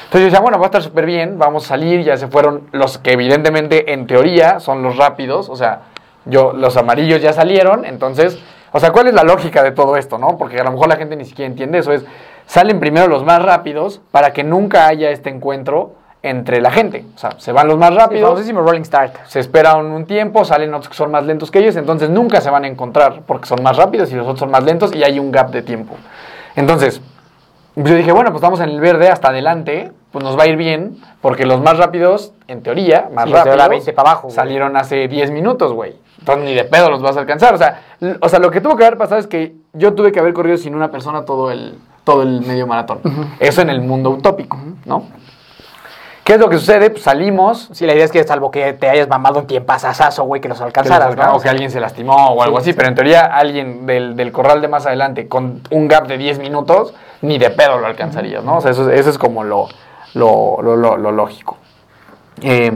[0.06, 2.70] Entonces yo decía, bueno, va a estar súper bien, vamos a salir, ya se fueron
[2.72, 5.82] los que evidentemente en teoría son los rápidos, o sea,
[6.24, 8.40] yo, los amarillos ya salieron, entonces,
[8.72, 10.38] o sea, ¿cuál es la lógica de todo esto, no?
[10.38, 12.06] Porque a lo mejor la gente ni siquiera entiende eso, es,
[12.46, 15.96] salen primero los más rápidos para que nunca haya este encuentro
[16.30, 19.16] entre la gente, o sea, se van los más rápidos, famosísimo Rolling Start.
[19.28, 22.50] se esperan un tiempo, salen otros que son más lentos que ellos, entonces nunca se
[22.50, 25.20] van a encontrar porque son más rápidos y los otros son más lentos y hay
[25.20, 25.96] un gap de tiempo.
[26.56, 27.00] Entonces,
[27.76, 30.56] yo dije, bueno, pues estamos en el verde hasta adelante, pues nos va a ir
[30.56, 34.36] bien, porque los más rápidos, en teoría, más Sí, rápidos, la 20 para abajo, güey.
[34.36, 35.94] salieron hace 10 minutos, güey.
[36.20, 37.54] Entonces ni de pedo los vas a alcanzar.
[37.54, 37.82] O sea,
[38.22, 40.58] o sea, lo que tuvo que haber pasado es que yo tuve que haber corrido
[40.58, 43.02] sin una persona todo el, todo el medio maratón.
[43.40, 45.04] Eso en el mundo utópico, ¿no?
[46.26, 46.90] ¿Qué es lo que sucede?
[46.90, 50.42] Pues salimos, Sí, la idea es que salvo que te hayas mamado un tiempazazazo, güey,
[50.42, 51.36] que los que los alcanzaras, alca- ¿no?
[51.36, 52.76] o que alguien se lastimó o algo Sí, así, sí.
[52.76, 56.40] pero en teoría alguien del, del corral de más adelante con un gap de 10
[56.40, 58.58] minutos, ni de pedo lo alcanzarías, ¿no?
[58.58, 59.68] O sea, eso, es- eso es como lo,
[60.16, 61.58] lo, lo- lo- lo lógico.
[62.42, 62.72] Eh,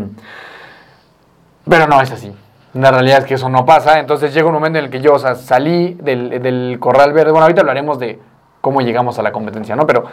[1.67, 2.31] pero no es así.
[2.75, 3.97] La realidad es que eso no pasa.
[3.99, 7.31] Entonces llega un momento en el que yo, o sea, salí del, del corral verde.
[7.31, 8.19] Bueno, ahorita hablaremos de
[8.61, 9.87] cómo llegamos a la competencia, ¿no?
[9.87, 10.05] Pero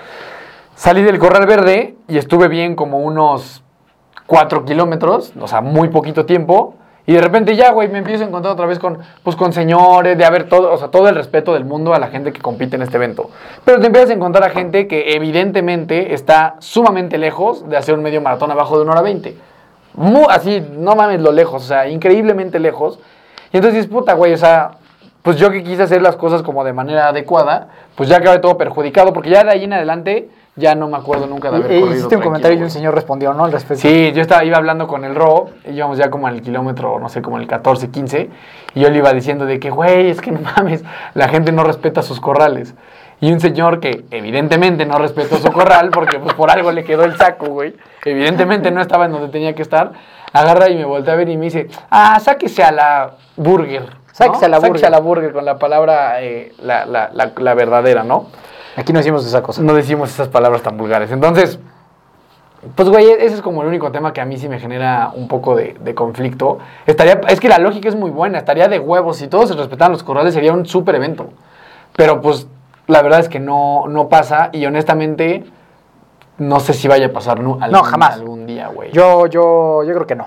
[0.77, 3.65] salí del corral verde y estuve bien como unos
[4.27, 6.75] 4 kilómetros, o sea, muy poquito tiempo.
[7.09, 10.19] Y de repente ya, güey, me empiezo a encontrar otra vez con, pues, con señores,
[10.19, 12.75] de haber todo, o sea, todo el respeto del mundo a la gente que compite
[12.75, 13.31] en este evento.
[13.65, 18.03] Pero te empiezas a encontrar a gente que evidentemente está sumamente lejos de hacer un
[18.03, 19.37] medio maratón abajo de una hora 20.
[19.95, 22.99] Mu- así, no mames lo lejos, o sea, increíblemente lejos.
[23.53, 24.73] Y entonces dices, puta, güey, o sea,
[25.23, 28.59] pues yo que quise hacer las cosas como de manera adecuada, pues ya acabé todo
[28.59, 31.77] perjudicado, porque ya de ahí en adelante ya no me acuerdo nunca de haber Y-
[31.77, 33.45] y corrido hiciste un comentario y un señor respondió, ¿no?
[33.45, 33.83] Al respecto.
[33.87, 37.21] Sí, yo estaba, iba hablando con el Ro, íbamos ya como al kilómetro, no sé,
[37.23, 38.31] como el 14, 15,
[38.75, 40.83] y yo le iba diciendo de que, güey, es que no mames,
[41.15, 42.75] la gente no respeta sus corrales.
[43.21, 47.05] Y un señor que evidentemente no respetó su corral, porque pues por algo le quedó
[47.05, 49.93] el saco, güey, evidentemente no estaba en donde tenía que estar,
[50.33, 53.83] agarra y me voltea a ver y me dice, ah, sáquese a la burger.
[53.83, 53.89] ¿no?
[54.13, 54.71] Sáquese a la burger.
[54.73, 58.27] Sáquese a la burger con la palabra, eh, la, la, la, la verdadera, ¿no?
[58.77, 59.63] Aquí no hicimos esa cosa.
[59.63, 61.11] no decimos esas palabras tan vulgares.
[61.11, 61.59] Entonces,
[62.75, 65.29] pues güey, ese es como el único tema que a mí sí me genera un
[65.29, 66.59] poco de, de conflicto.
[66.87, 69.17] Estaría, es que la lógica es muy buena, estaría de huevos.
[69.17, 71.31] Si todos se respetaran los corrales sería un súper evento.
[71.97, 72.47] Pero pues
[72.87, 75.45] la verdad es que no, no pasa y honestamente
[76.39, 78.15] no sé si vaya a pasar algún, jamás.
[78.15, 78.93] algún día, güey.
[78.93, 80.27] Yo, yo, yo creo que no.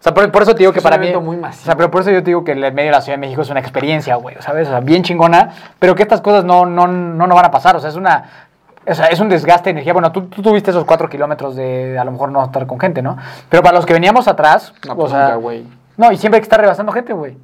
[0.00, 1.12] O sea, por, por eso te digo que Es un para mí.
[1.20, 1.62] muy masivo.
[1.62, 3.20] O sea, pero por eso yo te digo que el medio de la Ciudad de
[3.20, 4.34] México es una experiencia, güey.
[4.40, 4.66] ¿Sabes?
[4.68, 5.50] O sea, bien chingona.
[5.78, 7.76] Pero que estas cosas no, no, no, no van a pasar.
[7.76, 8.24] O sea, es una.
[8.88, 9.92] O sea, es un desgaste de energía.
[9.92, 13.02] Bueno, tú, tú tuviste esos cuatro kilómetros de a lo mejor no estar con gente,
[13.02, 13.18] ¿no?
[13.50, 15.66] Pero para los que veníamos atrás, No, o sea, güey.
[15.98, 17.36] no, y siempre hay que estar rebasando gente, güey.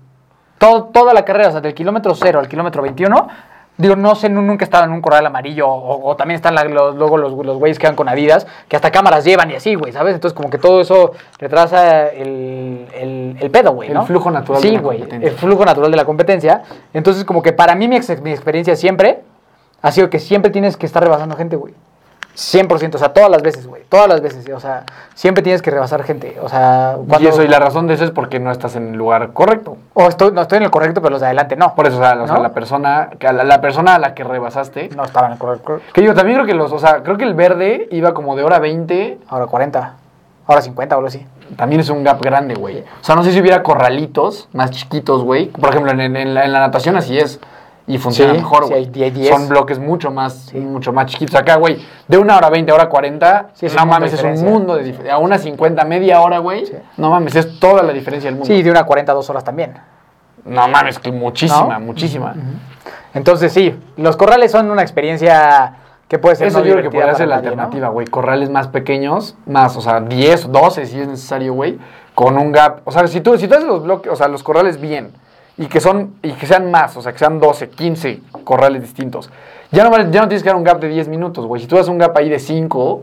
[0.57, 3.29] Todo, toda la carrera, o sea, del kilómetro 0 al kilómetro 21,
[3.79, 6.55] digo, no sé, nu- nunca he estado en un corral amarillo, o, o también están
[6.55, 9.55] la- los, luego los, los güeyes que van con Adidas, que hasta cámaras llevan y
[9.55, 10.15] así, güey, ¿sabes?
[10.15, 14.07] Entonces, como que todo eso retrasa el, el, el pedo, güey, El ¿no?
[14.07, 15.29] flujo natural de Sí, la güey, competencia.
[15.31, 16.63] el flujo natural de la competencia.
[16.95, 19.21] Entonces, como que para mí mi, ex- mi experiencia siempre
[19.83, 21.75] ha sido que siempre tienes que estar rebasando gente, güey.
[22.37, 23.83] 100%, o sea, todas las veces, güey.
[23.89, 26.37] Todas las veces, o sea, siempre tienes que rebasar gente.
[26.43, 28.97] O sea, Y eso, y la razón de eso es porque no estás en el
[28.99, 29.79] lugar correcto.
[29.95, 31.75] O estoy, no estoy en el correcto, pero los de adelante no.
[31.75, 32.43] Por eso, o sea, o sea, ¿No?
[32.43, 34.91] la persona, la, la persona a la que rebasaste.
[34.95, 35.81] No estaban en el correcto.
[35.95, 38.45] Que yo también creo que los, o sea, creo que el verde iba como de
[38.45, 39.19] hora 20.
[39.29, 39.95] Ahora 40.
[40.47, 41.27] Ahora 50 o algo así.
[41.57, 42.81] También es un gap grande, güey.
[42.81, 45.47] O sea, no sé si hubiera corralitos más chiquitos, güey.
[45.47, 47.41] Por ejemplo, en, en- en la, en la natación así es.
[47.89, 49.29] Y funciona Sí, mejor, güey.
[49.29, 51.37] Son bloques mucho más, mucho más chiquitos.
[51.37, 54.45] Acá, güey, de una hora 20 a hora 40, Sí, es no mames, es un
[54.45, 55.15] mundo de diferencia.
[55.15, 56.65] A una 50, media hora, güey.
[56.97, 58.53] No mames, es toda la diferencia del mundo.
[58.53, 59.75] Sí, de una 40 a 2 horas también.
[60.45, 61.81] No mames, que muchísima, ¿No?
[61.81, 62.35] muchísima.
[63.15, 65.75] Entonces, sí, los corrales son una experiencia
[66.09, 68.07] que puede ser Eso no yo creo que podría ser la alternativa, güey.
[68.07, 71.79] Corrales más pequeños, más, o sea, 10, 12 si es necesario, güey.
[72.15, 72.81] Con un gap.
[72.85, 75.13] O sea, si tú, si tú haces los bloques, o sea, los corrales bien.
[75.59, 79.31] Y que son, y que sean más, o sea, que sean 12, 15 corrales distintos.
[79.73, 81.63] Ya no, ya no tienes que dar un gap de 10 minutos, güey.
[81.63, 83.03] Si tú das un gap ahí de 5,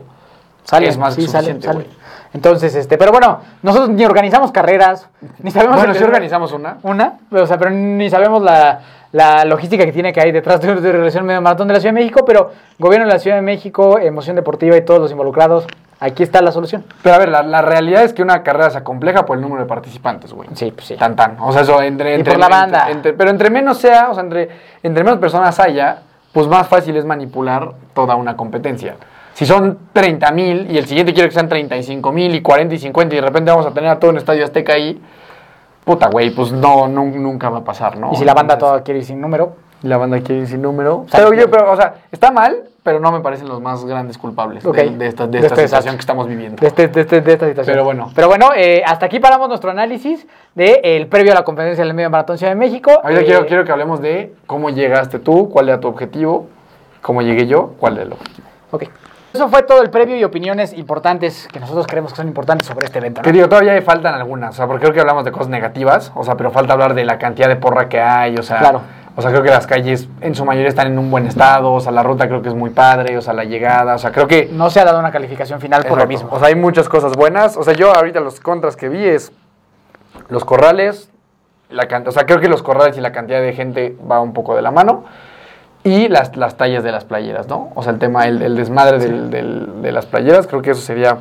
[0.64, 1.86] Sale, es más sí, suficiente, sale.
[2.32, 5.08] Entonces, este, pero bueno, nosotros ni organizamos carreras,
[5.40, 5.76] ni sabemos...
[5.76, 6.78] Bueno, si organizamos una.
[6.82, 8.80] Una, o sea, pero ni sabemos la,
[9.14, 11.94] la logística que tiene que hay detrás de, de relación medio maratón de la Ciudad
[11.94, 12.50] de México, pero
[12.80, 15.66] gobierno de la Ciudad de México, emoción deportiva y todos los involucrados,
[16.00, 16.84] aquí está la solución.
[17.00, 19.62] Pero a ver, la, la realidad es que una carrera se compleja por el número
[19.62, 20.48] de participantes, güey.
[20.54, 20.96] Sí, pues sí.
[20.96, 21.36] Tan, tan.
[21.40, 22.10] O sea, eso entre.
[22.10, 22.90] Y entre por la banda.
[22.90, 24.48] entre- pero entre menos sea, o sea, entre,
[24.82, 25.98] entre menos personas haya,
[26.32, 28.96] pues más fácil es manipular toda una competencia.
[29.34, 32.78] Si son 30 mil y el siguiente quiere que sean 35 mil y 40 y
[32.78, 35.00] 50 y de repente vamos a tener a todo un estadio azteca ahí,
[35.84, 38.12] puta, güey, pues no, nu- nunca va a pasar, ¿no?
[38.12, 40.62] y si la banda Entonces, toda quiere ir sin número, la banda quiere ir sin
[40.62, 41.04] número.
[41.12, 44.62] Pero yo, pero, o sea, está mal, pero no me parecen los más grandes culpables
[44.62, 46.60] de, de esta, de esta este situación que estamos viviendo.
[46.60, 47.74] de, este, de, este- de esta situación.
[47.74, 48.10] Pero bueno.
[48.14, 52.08] Pero bueno, eh, hasta aquí paramos nuestro análisis del previo a la competencia del medio
[52.10, 52.90] maratón Ciudad de México.
[53.02, 56.46] Ahorita Eh, quiero, quiero que hablemos de cómo llegaste tú, cuál era tu objetivo,
[57.02, 58.46] cómo llegué yo, cuál era el objetivo.
[58.70, 58.84] Ok.
[59.34, 62.86] Eso fue todo el previo y opiniones importantes que nosotros creemos que son importantes sobre
[62.86, 63.20] este evento.
[63.20, 63.24] ¿no?
[63.24, 66.22] Que digo, todavía faltan algunas, o sea, porque creo que hablamos de cosas negativas, o
[66.22, 68.82] sea, pero falta hablar de la cantidad de porra que hay, o sea, Claro.
[69.16, 71.80] o sea, creo que las calles en su mayoría están en un buen estado, o
[71.80, 74.28] sea, la ruta creo que es muy padre, o sea, la llegada, o sea, creo
[74.28, 74.48] que...
[74.52, 76.28] No se ha dado una calificación final por lo mismo.
[76.30, 79.32] O sea, hay muchas cosas buenas, o sea, yo ahorita los contras que vi es
[80.28, 81.10] los corrales,
[81.70, 84.54] la o sea, creo que los corrales y la cantidad de gente va un poco
[84.54, 85.06] de la mano.
[85.84, 87.70] Y las, las tallas de las playeras, ¿no?
[87.74, 90.80] O sea, el tema, el, el desmadre del- del- de las playeras, creo que eso
[90.80, 91.18] sería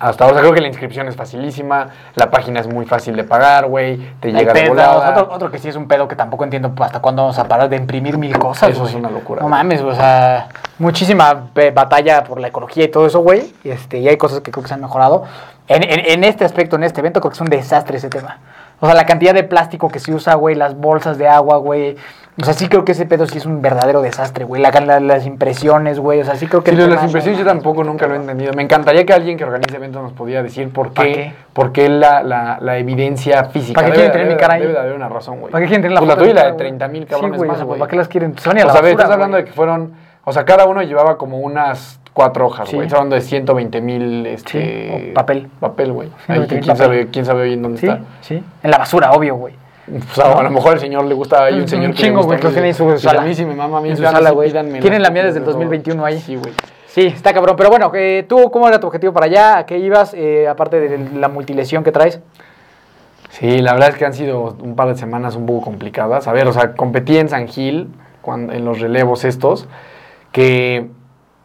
[0.00, 0.32] hasta ahora.
[0.32, 3.66] O sea, creo que la inscripción es facilísima, la página es muy fácil de pagar,
[3.66, 5.10] güey, te llega de volada.
[5.22, 7.68] otro, otro que sí es un pedo que tampoco entiendo hasta cuándo vamos a parar
[7.68, 8.70] de imprimir mil cosas.
[8.70, 9.58] Eso es una locura, No güey.
[9.58, 13.52] mames, o sea, muchísima batalla por la ecología y todo eso, güey.
[13.62, 15.24] Y, este, y hay cosas que creo que se han mejorado.
[15.68, 18.38] En, en- en este aspecto, en este evento, creo que es un desastre ese tema.
[18.80, 21.96] O sea, la cantidad de plástico que se usa, güey, las bolsas de agua, güey.
[22.40, 24.60] O sea, sí creo que ese pedo sí es un verdadero desastre, güey.
[24.62, 26.20] La, la- las impresiones, güey.
[26.20, 26.70] O sea, sí creo que...
[26.70, 28.52] Sí, las impresiones yo tampoco nunca lo he entendido.
[28.54, 31.32] Me encantaría que alguien que organice eventos nos pudiera decir por ¿Para qué, qué?
[31.52, 33.74] por qué la, la, la evidencia física.
[33.80, 34.60] ¿Para qué quieren tener mi cara ahí?
[34.62, 35.52] Debe de haber una razón, güey.
[35.52, 36.68] ¿Para qué quieren tener la Pues la foto tuya y la de cara, güey?
[36.68, 37.78] 30 mil Sí, cabrones güey, o más, güey.
[37.78, 38.38] ¿Para qué las quieren?
[38.38, 39.44] Se van a la O sea, basura, estás hablando güey.
[39.44, 39.92] de que fueron...
[40.24, 42.76] O sea, cada uno llevaba como unas cuatro hojas, Sí.
[42.76, 42.86] güey.
[42.86, 44.98] Estás hablando de 120 mil, este...
[45.06, 45.48] Sí, papel.
[45.60, 46.08] Papel, güey.
[46.26, 46.76] 120,000 Ahí, ¿quién, papel.
[46.76, 48.00] sabe, ¿Quién sabe hoy en dónde Sí, está?
[48.20, 48.44] sí.
[48.62, 49.54] En la basura, obvio, güey.
[49.86, 52.38] Pues, a lo mejor al señor le gusta, hay un señor Un que chingo, güey,
[52.38, 52.62] que los mucho.
[52.62, 53.22] tiene en su sala.
[53.22, 54.52] A mí sí me mama, a mí su sala, güey.
[54.52, 56.20] Tienen la mía desde el las- 2021 ahí.
[56.20, 56.52] Sí, güey.
[56.86, 57.54] Sí, está cabrón.
[57.56, 59.58] Pero bueno, eh, ¿tú cómo era tu objetivo para allá?
[59.58, 60.12] ¿A qué ibas?
[60.14, 62.20] eh, aparte de la multilesión que traes.
[63.30, 66.26] Sí, la verdad es que han sido un par de semanas un poco complicadas.
[66.26, 67.88] A ver, o sea, competí en San Gil,
[68.22, 69.68] cuando, en los relevos estos,
[70.32, 70.88] que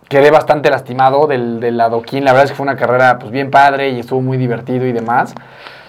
[0.10, 2.26] quedé bastante lastimado del, del adoquín.
[2.26, 4.91] La verdad es que fue una carrera pues bien padre y estuvo muy divertido y
[4.93, 5.36] demás.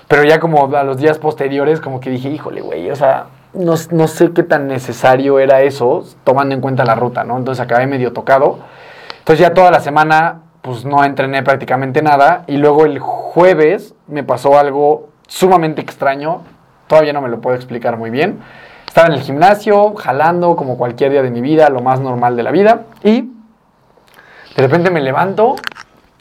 [0.08, 3.74] Pero ya como a los días posteriores, como que dije, híjole, güey, o sea, no,
[3.90, 7.36] no sé qué tan necesario era eso, tomando en cuenta la ruta, ¿no?
[7.36, 8.58] Entonces acabé medio tocado.
[9.18, 12.44] Entonces ya toda la semana, pues no entrené prácticamente nada.
[12.46, 16.42] Y luego el jueves me pasó algo sumamente extraño.
[16.86, 18.38] Todavía no me lo puedo explicar muy bien.
[18.86, 22.42] Estaba en el gimnasio, jalando como cualquier día de mi vida, lo más normal de
[22.44, 22.82] la vida.
[23.02, 23.32] Y
[24.56, 25.56] de repente me levanto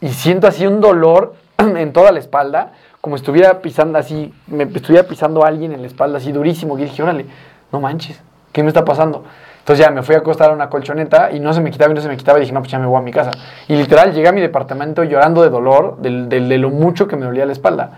[0.00, 2.72] y siento así un dolor en toda la espalda,
[3.06, 6.76] como estuviera pisando así, me estuviera pisando a alguien en la espalda así durísimo.
[6.76, 7.24] Dije, órale,
[7.70, 9.22] no manches, ¿qué me está pasando?
[9.60, 11.94] Entonces ya me fui a acostar a una colchoneta y no se me quitaba y
[11.94, 12.38] no se me quitaba.
[12.38, 13.30] Y dije, no, pues ya me voy a mi casa.
[13.68, 17.26] Y literal llegué a mi departamento llorando de dolor, del- de, lo mucho que me
[17.26, 17.92] dolía la espalda.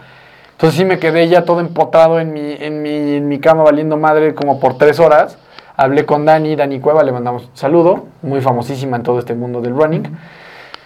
[0.51, 3.97] Entonces sí me quedé ya todo empotrado en mi, en mi, en mi cama valiendo
[3.97, 5.39] madre como por tres horas.
[5.75, 9.63] Hablé con Dani, Dani Cueva, le mandamos un saludo, muy famosísima en todo este mundo
[9.63, 10.03] del running.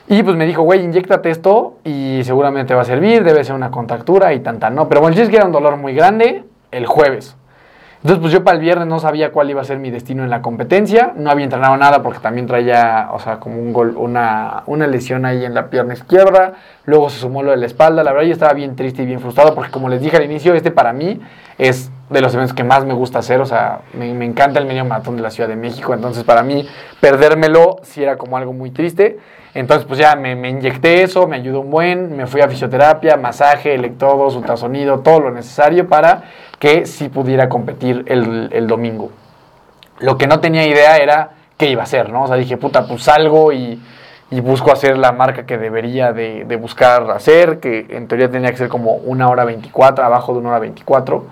[0.08, 3.70] Y pues me dijo, güey, inyectate esto y seguramente va a servir, debe ser una
[3.70, 4.88] contractura y tanta, ¿no?
[4.88, 7.36] Pero bueno, el es que era un dolor muy grande el jueves.
[8.02, 10.30] Entonces, pues yo para el viernes no sabía cuál iba a ser mi destino en
[10.30, 11.12] la competencia.
[11.14, 15.24] No había entrenado nada porque también traía, o sea, como un gol, una, una lesión
[15.24, 16.54] ahí en la pierna izquierda.
[16.84, 18.02] Luego se sumó lo de la espalda.
[18.02, 20.52] La verdad, yo estaba bien triste y bien frustrado porque, como les dije al inicio,
[20.54, 21.20] este para mí
[21.58, 23.40] es de los eventos que más me gusta hacer.
[23.40, 25.94] O sea, me, me encanta el medio maratón de la Ciudad de México.
[25.94, 26.66] Entonces, para mí,
[27.00, 29.20] perdérmelo sí era como algo muy triste.
[29.54, 33.16] Entonces, pues ya me, me inyecté eso, me ayudó un buen, me fui a fisioterapia,
[33.16, 36.22] masaje, electrodos, ultrasonido, todo lo necesario para
[36.58, 39.10] que sí pudiera competir el, el domingo.
[39.98, 42.24] Lo que no tenía idea era qué iba a hacer, ¿no?
[42.24, 43.78] O sea, dije, puta, pues salgo y,
[44.30, 48.50] y busco hacer la marca que debería de, de buscar hacer, que en teoría tenía
[48.50, 51.26] que ser como una hora 24, abajo de una hora 24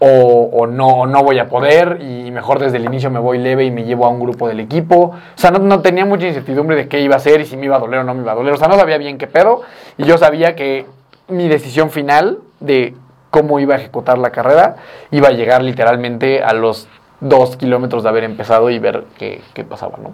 [0.00, 3.38] o, o no, o no voy a poder y mejor desde el inicio me voy
[3.38, 4.96] leve y me llevo a un grupo del equipo.
[4.96, 7.64] O sea, no, no tenía mucha incertidumbre de qué iba a hacer y si me
[7.66, 8.54] iba a doler o no me iba a doler.
[8.54, 9.62] O sea, no sabía bien qué pedo
[9.96, 10.86] y yo sabía que
[11.28, 12.94] mi decisión final de
[13.30, 14.76] cómo iba a ejecutar la carrera
[15.10, 16.88] iba a llegar literalmente a los
[17.20, 20.12] dos kilómetros de haber empezado y ver qué, qué pasaba, ¿no?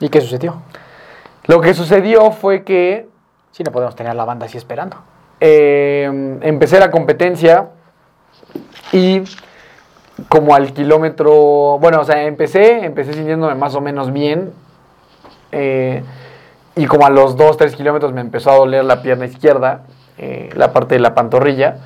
[0.00, 0.62] ¿Y qué sucedió?
[1.46, 3.08] Lo que sucedió fue que
[3.50, 4.96] Sí, no podemos tener la banda así esperando.
[5.40, 7.68] eh, empecé la competencia
[8.92, 9.22] y
[10.28, 14.52] como al kilómetro, bueno, o sea, empecé, empecé sintiéndome más o menos bien
[15.50, 16.02] eh,
[16.76, 19.82] y como a los 2, 3 kilómetros me empezó a doler la pierna izquierda,
[20.18, 21.76] eh, la parte de la pantorrilla.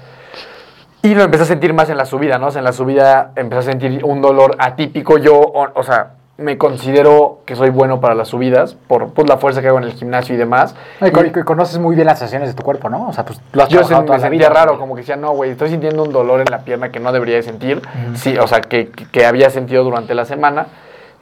[1.03, 2.49] Y lo empecé a sentir más en la subida, ¿no?
[2.49, 5.19] En la subida empecé a sentir un dolor atípico.
[5.19, 9.61] Yo, o sea, me considero que soy bueno para las subidas por pues, la fuerza
[9.61, 10.75] que hago en el gimnasio y demás.
[11.05, 13.09] Y, con- Y- y conoces muy bien las sensaciones de tu cuerpo, ¿no?
[13.09, 14.49] O sea, pues lo has yo toda me la sentía vida.
[14.49, 17.11] raro, como que decía, no, güey, estoy sintiendo un dolor en la pierna que no
[17.13, 17.83] debería de sentir.
[18.15, 20.67] Sí, o sea, que, que- había sentido durante la semana.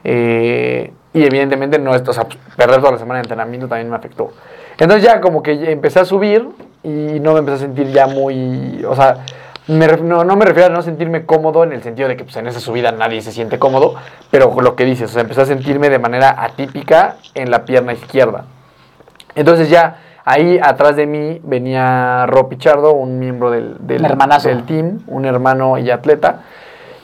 [0.03, 3.89] Eh, y evidentemente no, es- o sea, pues, perder toda la semana de entrenamiento también
[3.89, 4.31] me afectó.
[4.77, 6.47] Entonces ya como que empecé a subir
[6.83, 9.17] y no me empecé a sentir ya muy, o sea,
[9.67, 12.23] me ref- no, no me refiero a no sentirme cómodo en el sentido de que
[12.23, 13.95] pues, en esa subida nadie se siente cómodo,
[14.31, 17.93] pero lo que dices, o sea, empecé a sentirme de manera atípica en la pierna
[17.93, 18.45] izquierda.
[19.35, 24.01] Entonces ya ahí atrás de mí venía Rob Pichardo, un miembro del, del,
[24.49, 26.41] del team, un hermano y atleta.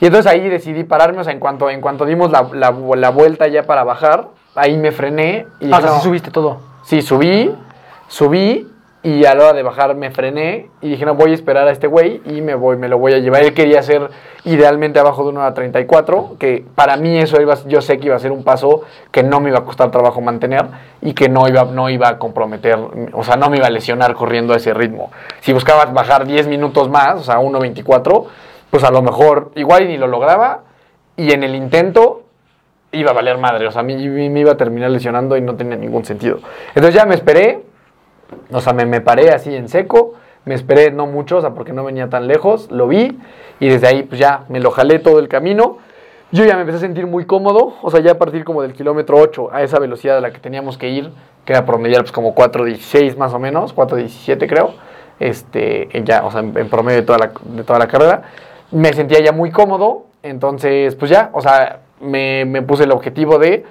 [0.00, 3.10] Y entonces ahí decidí pararme, o sea, en cuanto, en cuanto dimos la, la- la
[3.10, 6.58] vuelta ya para bajar, ahí me frené y Ah, o sea, sí subiste todo.
[6.82, 7.54] Sí, subí,
[8.08, 8.68] subí
[9.04, 11.70] y a la hora de bajar me frené y dije, no, voy a esperar a
[11.70, 13.42] este güey y me voy, me lo voy a llevar.
[13.42, 14.08] Él quería hacer
[14.44, 18.16] idealmente abajo de una hora 34, que para mí eso iba, yo sé que iba
[18.16, 20.64] a ser un paso que no me iba a costar trabajo mantener
[21.02, 22.78] y que no iba, no iba a comprometer,
[23.12, 25.10] o sea, no me iba a lesionar corriendo a ese ritmo.
[25.40, 28.24] Si buscaba bajar 10 minutos más, o sea, 1.24,
[28.70, 30.62] pues a lo mejor igual ni lo lograba
[31.14, 32.22] y en el intento
[32.90, 35.76] iba a valer madre, o sea, me, me iba a terminar lesionando y no tenía
[35.76, 36.38] ningún sentido.
[36.74, 37.73] Entonces ya me esperé,
[38.52, 41.72] o sea, me, me paré así en seco, me esperé no mucho, o sea, porque
[41.72, 43.18] no venía tan lejos, lo vi
[43.60, 45.78] y desde ahí pues ya me lo jalé todo el camino.
[46.32, 48.72] Yo ya me empecé a sentir muy cómodo, o sea, ya a partir como del
[48.72, 51.10] kilómetro 8 a esa velocidad a la que teníamos que ir,
[51.44, 54.74] que era promediar pues como 4.16 más o menos, 4.17 creo,
[55.20, 58.22] este, ya, o sea, en, en promedio de toda, la, de toda la carrera,
[58.72, 63.38] me sentía ya muy cómodo, entonces pues ya, o sea, me, me puse el objetivo
[63.38, 63.64] de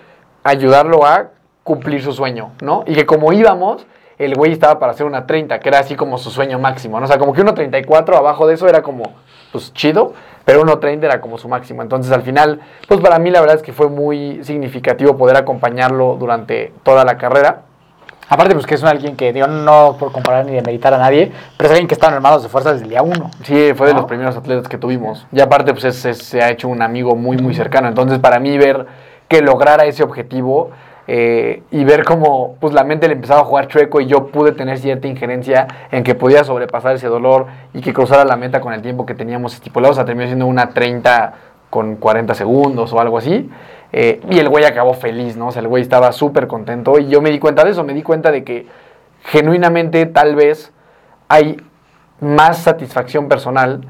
[0.43, 1.31] ayudarlo a
[1.63, 2.83] cumplir su sueño, ¿no?
[2.85, 3.85] Y que como íbamos,
[4.25, 7.05] el güey estaba para hacer una 30, que era así como su sueño máximo, ¿no?
[7.05, 9.03] O sea, como que una 34 abajo de eso era como
[9.51, 10.13] pues chido,
[10.45, 11.81] pero 1.30 era como su máximo.
[11.83, 16.15] Entonces al final, pues para mí la verdad es que fue muy significativo poder acompañarlo
[16.19, 17.61] durante toda la carrera.
[18.29, 21.67] Aparte, pues que es alguien que, digo, no por comparar ni demeritar a nadie, pero
[21.67, 23.29] es alguien que está en hermanos de fuerza desde el día uno.
[23.43, 25.27] Sí, fue de los primeros atletas que tuvimos.
[25.31, 27.87] Y aparte, pues es- es- se ha hecho un amigo muy, muy cercano.
[27.89, 28.87] Entonces, para mí, ver
[29.27, 30.71] que lograra ese objetivo
[31.07, 34.53] eh, y ver cómo pues, la mente le empezaba a jugar chueco y yo pude
[34.53, 38.73] tener cierta injerencia en que podía sobrepasar ese dolor y que cruzara la meta con
[38.73, 39.91] el tiempo que teníamos estipulado.
[39.91, 41.33] O sea, terminó siendo una 30
[41.69, 43.49] con 40 segundos o algo así.
[43.91, 45.47] Eh, y el güey acabó feliz, ¿no?
[45.47, 47.93] O sea, el güey estaba súper contento y yo me di cuenta de eso, me
[47.93, 48.67] di cuenta de que
[49.25, 50.71] genuinamente tal vez
[51.27, 51.57] hay
[52.19, 53.81] más satisfacción personal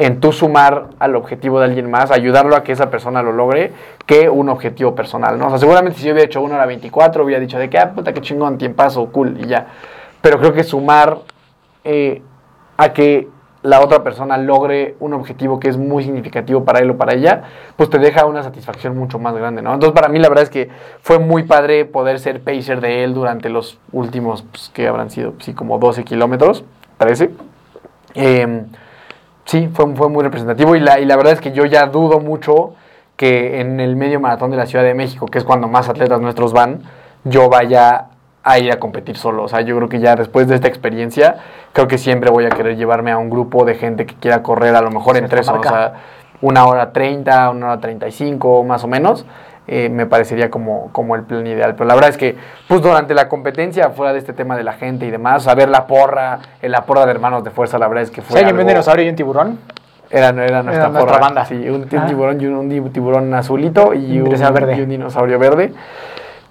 [0.00, 3.72] en tú sumar al objetivo de alguien más, ayudarlo a que esa persona lo logre,
[4.06, 5.48] que un objetivo personal, ¿no?
[5.48, 7.92] O sea, seguramente si yo hubiera hecho 1 hora 24, hubiera dicho de que, ah,
[7.92, 9.66] puta, qué chingón, tiempazo, cool, y ya.
[10.22, 11.18] Pero creo que sumar
[11.84, 12.22] eh,
[12.78, 13.28] a que
[13.62, 17.42] la otra persona logre un objetivo que es muy significativo para él o para ella,
[17.76, 19.74] pues te deja una satisfacción mucho más grande, ¿no?
[19.74, 20.70] Entonces, para mí, la verdad es que
[21.02, 25.34] fue muy padre poder ser pacer de él durante los últimos, pues, que habrán sido,
[25.40, 26.64] sí, como 12 kilómetros,
[26.96, 27.32] 13.
[28.14, 28.64] Eh,
[29.44, 32.20] sí, fue, fue muy representativo y la, y la verdad es que yo ya dudo
[32.20, 32.74] mucho
[33.16, 36.20] que en el medio maratón de la Ciudad de México, que es cuando más atletas
[36.20, 36.82] nuestros van,
[37.24, 38.06] yo vaya
[38.42, 39.44] a ir a competir solo.
[39.44, 41.36] O sea, yo creo que ya después de esta experiencia,
[41.72, 44.74] creo que siempre voy a querer llevarme a un grupo de gente que quiera correr
[44.74, 45.92] a lo mejor en tres horas, o sea,
[46.40, 49.26] una hora treinta, una hora treinta y cinco, más o menos.
[49.72, 51.74] Eh, me parecería como, como el plan ideal.
[51.76, 54.72] Pero la verdad es que, pues durante la competencia, fuera de este tema de la
[54.72, 57.86] gente y demás, a ver la porra, en la porra de hermanos de fuerza, la
[57.86, 58.38] verdad es que fue.
[58.40, 59.58] Alguien ve un algo- dinosaurio y un tiburón,
[60.10, 61.18] era, era nuestra, nuestra porra.
[61.18, 61.44] banda.
[61.44, 62.06] Sí, un, Ah.
[62.06, 64.76] tiburón y un, tiburón azulito y Un un, dinosaurio verde.
[64.76, 65.72] y un dinosaurio verde.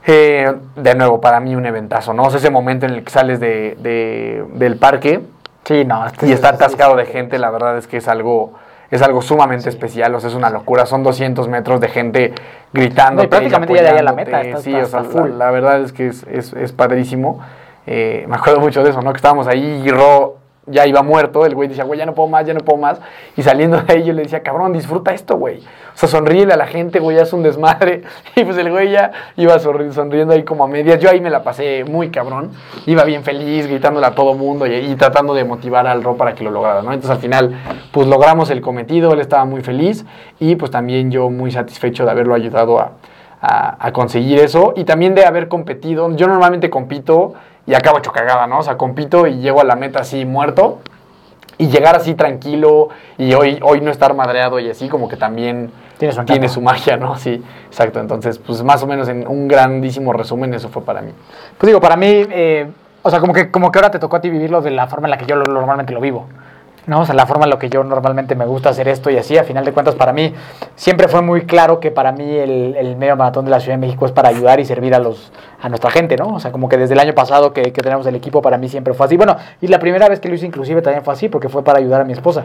[0.07, 2.23] Eh, de nuevo, para mí un eventazo, ¿no?
[2.23, 5.19] O sea, ese momento en el que sales de, de- del parque
[5.65, 6.05] sí, no.
[6.05, 7.11] este y es- está sí, atascado sí, de sí.
[7.11, 8.53] gente, la verdad es que es algo,
[8.91, 10.85] es algo sumamente especial, o sea, es una locura.
[10.85, 12.33] Son 200 metros de gente
[12.73, 13.21] gritando.
[13.21, 15.31] No, y prácticamente ya de la meta, Sí, o sea, full.
[15.31, 17.39] La, la verdad es que es, es, es padrísimo.
[17.85, 19.11] Eh, me acuerdo mucho de eso, ¿no?
[19.13, 20.38] Que estábamos ahí y Ro
[20.69, 21.45] ya iba muerto.
[21.45, 22.99] El güey decía, güey, ya no puedo más, ya no puedo más.
[23.35, 25.57] Y saliendo de ahí yo le decía, cabrón, disfruta esto, güey.
[25.59, 28.03] O sea, sonríele a la gente, güey, haz un desmadre.
[28.35, 30.99] Y pues el güey ya iba sonri- sonriendo ahí como a medias.
[30.99, 32.51] Yo ahí me la pasé muy cabrón.
[32.85, 36.43] Iba bien feliz, gritándole a todo mundo y, tratando de motivar al Ro para que
[36.43, 36.93] lo lograra, ¿no?
[36.93, 37.55] Entonces al final,
[37.91, 40.05] pues logramos el cometido, él estaba muy feliz
[40.39, 42.91] y pues también yo muy satisfecho de haberlo ayudado a,
[43.41, 46.09] a, a conseguir eso y también de haber competido.
[46.15, 47.33] Yo normalmente compito
[47.65, 48.59] y acabo hecho cagada, ¿no?
[48.59, 50.79] O sea, compito y llego a la meta así muerto
[51.57, 55.71] y llegar así tranquilo y hoy, hoy no estar madreado y así como que también
[55.97, 57.15] Tiene su tiene su magia, ¿no?
[57.17, 57.99] Sí, exacto.
[57.99, 61.11] Entonces, pues más o menos en un grandísimo resumen eso fue para mí.
[61.57, 62.69] Pues digo, para mí, eh,
[63.01, 65.07] o sea, como que, como que ahora te tocó a ti vivirlo de la forma
[65.07, 66.27] en la que yo lo- normalmente lo vivo.
[66.87, 67.01] ¿No?
[67.01, 69.37] O sea, la forma en la que yo normalmente me gusta hacer esto y así,
[69.37, 70.33] a final de cuentas, para mí
[70.75, 73.85] siempre fue muy claro que para mí el, el medio maratón de la Ciudad de
[73.85, 76.27] México es para ayudar y servir a los a nuestra gente, ¿no?
[76.27, 78.69] O sea, como que desde el año pasado que, que tenemos el equipo, para mí
[78.69, 79.17] siempre fue así.
[79.17, 81.79] Bueno, y la primera vez que lo hice inclusive también fue así, porque fue para
[81.79, 82.43] ayudar a mi esposa.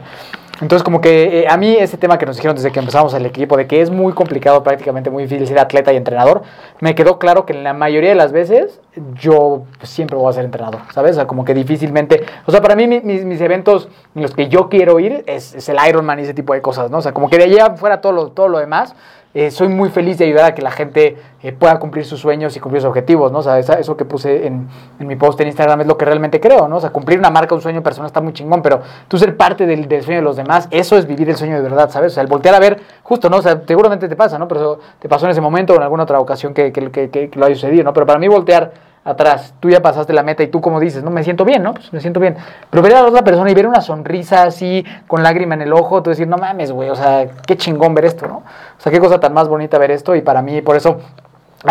[0.60, 3.26] Entonces, como que eh, a mí ese tema que nos dijeron desde que empezamos el
[3.26, 6.42] equipo, de que es muy complicado, prácticamente muy difícil ser atleta y entrenador,
[6.80, 8.80] me quedó claro que en la mayoría de las veces
[9.14, 11.12] yo siempre voy a ser entrenador, ¿sabes?
[11.12, 14.48] O sea, como que difícilmente, o sea, para mí mi- mis, eventos en los que
[14.48, 16.98] yo quiero ir es, es el Ironman y ese tipo de cosas, ¿no?
[16.98, 18.94] O sea, como que de allá fuera todo lo, todo lo demás,
[19.34, 22.56] eh, soy muy feliz de ayudar a que la gente eh, pueda cumplir sus sueños
[22.56, 23.38] y cumplir sus objetivos, ¿no?
[23.38, 24.68] O sea, eso que puse en,
[25.00, 26.76] mi post en Instagram es lo que realmente creo, ¿no?
[26.76, 29.66] O sea, cumplir una marca, un sueño personal está muy chingón, pero tú ser parte
[29.66, 32.12] del, sueño de los demás, eso es vivir el sueño de verdad, ¿sabes?
[32.12, 33.38] O sea, el voltear a ver, justo, ¿no?
[33.38, 34.46] O sea, seguramente te pasa, ¿no?
[34.46, 37.44] Pero eso te pasó en ese momento o en alguna otra ocasión que- que lo
[37.46, 37.92] haya sucedido, ¿no?
[37.92, 38.72] Pero para mí voltear
[39.04, 41.74] atrás, tú ya pasaste la meta y tú como dices, no, me siento bien, ¿no?
[41.74, 42.36] Pues me siento bien.
[42.70, 45.72] Pero ver a la otra persona y ver una sonrisa así, con lágrima en el
[45.72, 48.38] ojo, tú decir, no mames, güey, o sea, qué chingón ver esto, ¿no?
[48.38, 50.98] O sea, qué cosa tan más bonita ver esto y para mí, por eso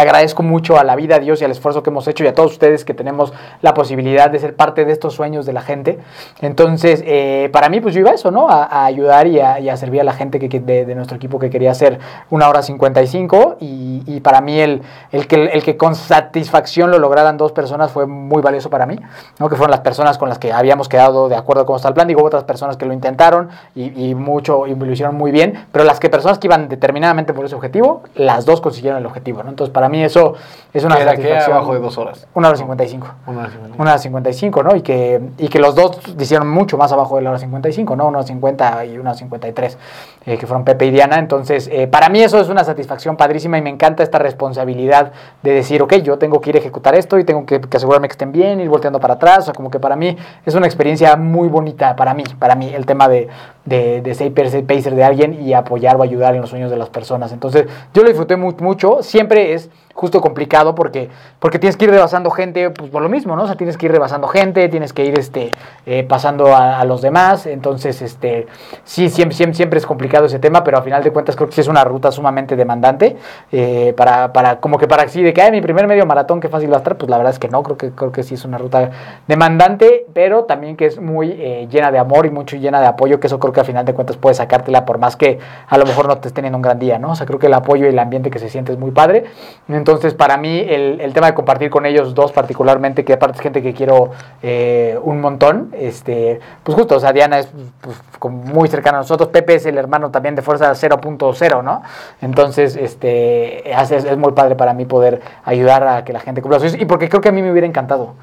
[0.01, 2.33] agradezco mucho a la vida, a Dios y al esfuerzo que hemos hecho y a
[2.33, 5.99] todos ustedes que tenemos la posibilidad de ser parte de estos sueños de la gente.
[6.41, 8.49] Entonces, eh, para mí, pues yo iba a eso, ¿no?
[8.49, 10.95] A, a ayudar y a, y a servir a la gente que, que- de, de
[10.95, 14.81] nuestro equipo que quería hacer una hora 55 y, y para mí el,
[15.11, 18.97] el, que, el que con satisfacción lo lograran dos personas fue muy valioso para mí,
[19.39, 19.49] ¿no?
[19.49, 22.07] Que fueron las personas con las que habíamos quedado de acuerdo con está el plan.
[22.07, 25.83] Digo, otras personas que lo intentaron y, y mucho, y lo hicieron muy bien, pero
[25.85, 29.49] las que personas que iban determinadamente por ese objetivo, las dos consiguieron el objetivo, ¿no?
[29.49, 30.36] Entonces, para mí eso
[30.73, 31.55] es una Que satisfacción.
[31.57, 32.27] abajo de dos horas.
[32.34, 33.07] Una hora 55.
[33.27, 33.81] Una hora cincuenta.
[33.81, 34.75] Una hora 55, ¿no?
[34.75, 38.07] Y que, y que los dos hicieron mucho más abajo de la hora 55, ¿no?
[38.07, 39.77] Una hora 50 y una hora 53,
[40.26, 41.19] eh, que fueron Pepe y Diana.
[41.19, 45.11] Entonces, eh, para mí eso es una satisfacción padrísima y me encanta esta responsabilidad
[45.41, 48.13] de decir, ok, yo tengo que ir a ejecutar esto y tengo que, asegurarme que
[48.13, 50.15] estén bien, ir volteando para atrás, o sea, como que para mí
[50.45, 53.28] es una experiencia muy bonita, para mí, para mí, el tema de,
[53.65, 56.89] de, de ser pacer de alguien y apoyar o ayudar en los sueños de las
[56.89, 57.32] personas.
[57.32, 61.91] Entonces, yo lo disfruté mu- mucho, siempre es justo complicado porque, porque tienes que ir
[61.91, 63.43] rebasando gente, pues por lo mismo, ¿no?
[63.43, 65.53] O sea, tienes que ir rebasando gente, tienes que ir este,
[65.85, 68.47] eh, pasando a, los demás, entonces, este,
[68.83, 71.55] sí, siempre, siempre, siempre es complicado ese tema, pero a final de cuentas creo que
[71.55, 73.15] sí es una ruta sumamente demandante,
[73.51, 76.71] eh, para, para, como que para así de que, mi primer medio maratón, qué fácil
[76.71, 78.45] va a estar, pues la verdad es que no, creo que, creo que sí es
[78.45, 78.89] una ruta
[79.27, 83.19] demandante, pero también que es muy eh, llena de amor y mucho llena de apoyo,
[83.19, 85.85] que eso creo que a final de cuentas puede sacártela por más que a lo
[85.85, 87.11] mejor no te estés teniendo un gran día, ¿no?
[87.11, 89.25] O sea, creo que el apoyo y el ambiente que se siente es muy padre.
[89.69, 89.82] Entonces,
[90.17, 93.61] para mí, el, el tema de compartir con ellos dos particularmente, que aparte es gente
[93.61, 94.11] que quiero
[94.41, 97.49] eh, un montón, este, pues justo, o sea, Diana es
[97.81, 97.97] pues,
[98.34, 101.81] muy cercana a nosotros, Pepe es el hermano también de Fuerza 0.0, ¿no?
[102.21, 106.59] Entonces, este, es, es- muy padre para mí poder ayudar a que la gente cumpla
[106.59, 108.13] sus sueños, y porque creo que a mí me hubiera encantado.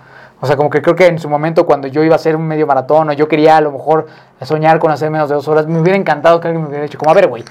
[0.43, 2.47] O sea, como que creo que en su momento cuando yo iba a hacer un
[2.49, 4.07] medio maratón o yo quería a lo mejor
[4.41, 6.97] soñar con hacer menos de dos horas, me hubiera encantado que alguien me hubiera dicho,
[6.99, 7.45] como, a ver, güey,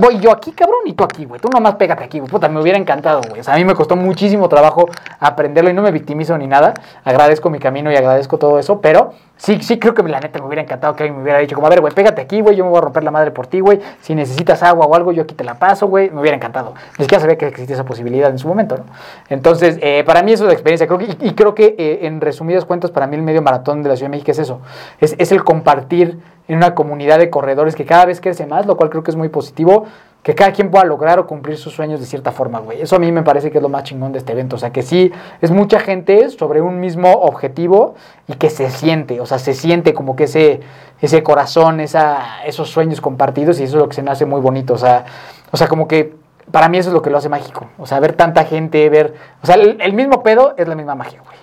[0.00, 2.60] voy yo aquí, cabrón, y tú aquí, güey, tú nomás pégate aquí, güey, puta, me
[2.60, 3.40] hubiera encantado, güey.
[3.40, 4.88] O sea, a mí me costó muchísimo trabajo
[5.20, 6.74] aprenderlo y no me victimizo ni nada.
[7.04, 10.46] Agradezco mi camino y agradezco todo eso, pero sí, sí creo que la neta me
[10.46, 12.64] hubiera encantado que alguien me hubiera dicho, como, a ver, güey, pégate aquí, güey, yo
[12.64, 13.80] me voy a romper la madre por ti, güey.
[14.00, 16.10] Si necesitas agua o algo, yo aquí te la paso, güey.
[16.10, 16.74] Me hubiera encantado.
[16.98, 18.84] Ni siquiera sabía que existía esa posibilidad en su momento, ¿no?
[19.28, 20.86] Entonces, eh, para mí eso es la experiencia.
[20.86, 23.88] Creo que, y, creo que, eh, en resumidas cuentas, para mí el medio maratón de
[23.88, 24.60] la Ciudad de México es eso.
[25.00, 26.18] Es, es el compartir
[26.48, 29.16] en una comunidad de corredores que cada vez crece más, lo cual creo que es
[29.16, 29.86] muy positivo.
[30.22, 32.80] Que cada quien pueda lograr o cumplir sus sueños de cierta forma, güey.
[32.80, 34.54] Eso a mí me parece que es lo más chingón de este evento.
[34.54, 35.10] O sea, que sí,
[35.40, 37.96] es mucha gente sobre un mismo objetivo
[38.28, 40.60] y que se siente, o sea, se siente como que ese,
[41.00, 44.40] ese corazón, esa, esos sueños compartidos y eso es lo que se me hace muy
[44.40, 44.74] bonito.
[44.74, 45.04] O sea,
[45.50, 46.14] o sea, como que
[46.50, 47.68] para mí eso es lo que lo hace mágico.
[47.78, 49.14] O sea, ver tanta gente, ver...
[49.42, 51.36] O sea, el, mismo pedo es la misma magia, güey.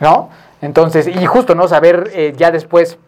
[0.00, 0.30] ¿No?
[0.60, 1.68] Entonces, y justo, ¿no?
[1.68, 2.98] Saber eh, ya después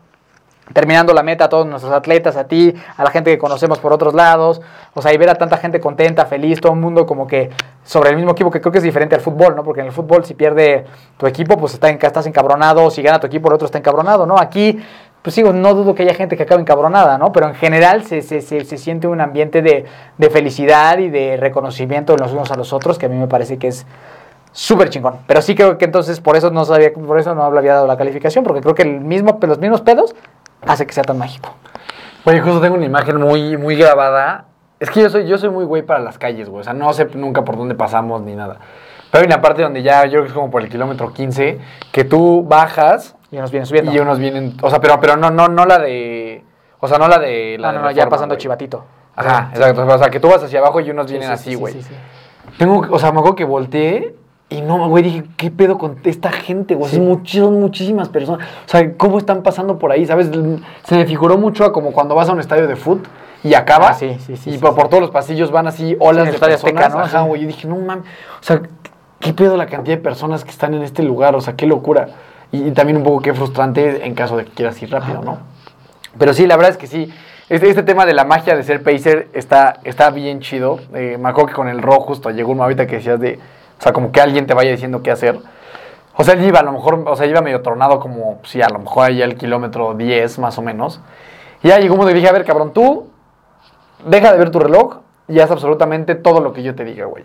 [0.73, 3.93] terminando la meta a todos nuestros atletas, a ti, a la gente que conocemos por
[3.93, 4.61] otros lados,
[4.95, 7.51] o sea, y ver a tanta gente contenta, feliz, todo el mundo como que
[7.85, 9.65] sobre el mismo equipo, que creo que es diferente al fútbol, ¿no?
[9.65, 10.85] Porque en el fútbol si pierde
[11.17, 14.27] tu equipo, pues está en, estás encabronado, si gana tu equipo, el otro está encabronado,
[14.27, 14.39] ¿no?
[14.39, 14.81] Aquí,
[15.23, 17.33] pues digo, no dudo que haya gente que acabe encabronada, ¿no?
[17.33, 19.85] Pero en general se, se, se, se siente un ambiente de,
[20.19, 23.29] de felicidad y de reconocimiento de los unos a los otros, que a mí me
[23.29, 23.87] parece que es
[24.53, 25.19] súper chingón.
[25.27, 27.97] Pero sí creo que entonces por eso no sabía, por eso no había dado la
[27.97, 30.15] calificación, porque creo que el mismo, los mismos pedos
[30.67, 31.55] hace que sea tan mágico.
[32.25, 34.47] Oye, justo tengo una imagen muy, muy grabada.
[34.79, 36.61] Es que yo soy, yo soy muy güey para las calles, güey.
[36.61, 38.59] O sea, no sé nunca por dónde pasamos ni nada.
[39.11, 41.59] Pero hay una parte donde ya, yo creo que es como por el kilómetro 15,
[41.93, 43.93] que tú bajas Y nos vienen subiendo.
[43.93, 44.57] y unos vienen.
[44.63, 46.45] O sea, pero, pero no, no, no la de.
[46.79, 47.57] O sea, no la de.
[47.59, 48.43] La no, de no, no, ya pasando güey.
[48.43, 48.85] chivatito.
[49.17, 49.87] Ajá, exacto.
[49.87, 51.73] O sea, que tú vas hacia abajo y unos vienen sí, así, sí, güey.
[51.75, 52.57] sí, sí, sí.
[52.59, 54.15] Tengo, o sea, me acuerdo que volteé
[54.51, 56.91] y no, güey, dije, ¿qué pedo con esta gente, güey?
[56.93, 58.47] Son muchísimas, muchísimas personas.
[58.67, 60.05] O sea, ¿cómo están pasando por ahí?
[60.07, 60.29] ¿Sabes?
[60.85, 63.05] Se me figuró mucho a como cuando vas a un estadio de fútbol
[63.45, 63.91] y acabas.
[63.93, 64.77] Ah, sí, sí, sí, Y sí, por, sí.
[64.77, 66.57] por todos los pasillos van así olas de personas.
[66.57, 66.99] Azteca, ¿no?
[66.99, 67.29] Ajá, Sí.
[67.29, 67.41] güey.
[67.43, 68.05] Yo dije, no mames.
[68.41, 68.61] O sea,
[69.21, 71.37] ¿qué pedo la cantidad de personas que están en este lugar?
[71.37, 72.09] O sea, qué locura.
[72.53, 75.39] Y, y también un poco qué frustrante en caso de que quieras ir rápido, ¿no?
[76.19, 77.09] Pero sí, la verdad es que sí.
[77.49, 80.81] Este, este tema de la magia de ser pacer está, está bien chido.
[80.95, 83.39] Eh, me acuerdo que con el rojo justo llegó un ahorita que decías de...
[83.81, 85.41] O sea, como que alguien te vaya diciendo qué hacer.
[86.15, 87.03] O sea, él iba a lo mejor...
[87.07, 88.39] O sea, iba medio tronado como...
[88.45, 91.01] Sí, a lo mejor ahí al kilómetro 10 más o menos.
[91.63, 93.09] Y ya llegó un momento y dije, a ver, cabrón, tú...
[94.05, 97.25] Deja de ver tu reloj y haz absolutamente todo lo que yo te diga, güey.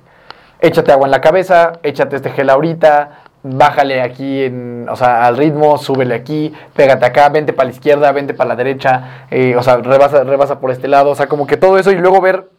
[0.60, 5.38] Échate agua en la cabeza, échate este gel ahorita, bájale aquí, en, o sea, al
[5.38, 9.62] ritmo, súbele aquí, pégate acá, vente para la izquierda, vente para la derecha, eh, o
[9.62, 12.50] sea, rebasa, rebasa por este lado, o sea, como que todo eso y luego ver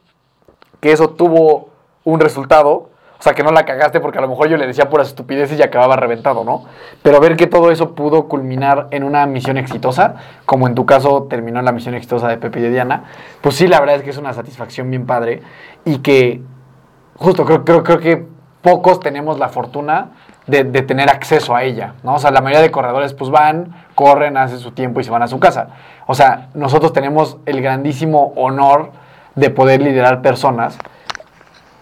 [0.80, 1.70] que eso tuvo
[2.04, 4.90] un resultado, o sea, que no la cagaste porque a lo mejor yo le decía
[4.90, 6.64] puras estupideces y acababa reventado, ¿no?
[7.02, 11.26] Pero ver que todo eso pudo culminar en una misión exitosa, como en tu caso
[11.28, 13.04] terminó la misión exitosa de Pepe y de Diana,
[13.40, 15.42] pues sí, la verdad es que es una satisfacción bien padre
[15.84, 16.42] y que
[17.16, 18.26] justo creo, creo, creo que
[18.60, 20.08] pocos tenemos la fortuna
[20.46, 22.16] de, de tener acceso a ella, ¿no?
[22.16, 25.22] O sea, la mayoría de corredores pues van, corren, hacen su tiempo y se van
[25.22, 25.68] a su casa.
[26.06, 28.90] O sea, nosotros tenemos el grandísimo honor
[29.34, 30.78] de poder liderar personas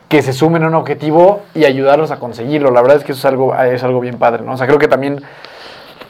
[0.09, 2.71] que se sumen a un objetivo y ayudarlos a conseguirlo.
[2.71, 4.53] La verdad es que eso es algo, es algo bien padre, ¿no?
[4.53, 5.23] O sea, creo que también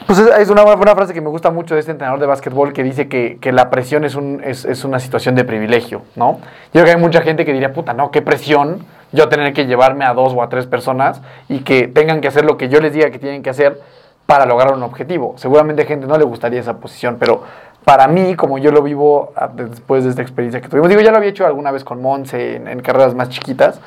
[0.06, 2.82] pues es, una, una frase que me gusta mucho de este entrenador de básquetbol que
[2.82, 6.40] dice que, que la presión es, un, es, es una situación de privilegio, ¿no?
[6.74, 9.66] Yo creo que hay mucha gente que diría, puta, no, qué presión yo tener que
[9.66, 12.80] llevarme a dos o a tres personas y que tengan que hacer lo que yo
[12.80, 13.80] les diga que tienen que hacer
[14.26, 15.34] para lograr un objetivo.
[15.36, 17.42] Seguramente a gente no le gustaría esa posición, pero
[17.84, 21.10] para mí, como yo lo vivo ah, después de esta experiencia que tuvimos, digo, ya
[21.10, 23.80] lo había hecho alguna vez con Monse en, en carreras más chiquitas,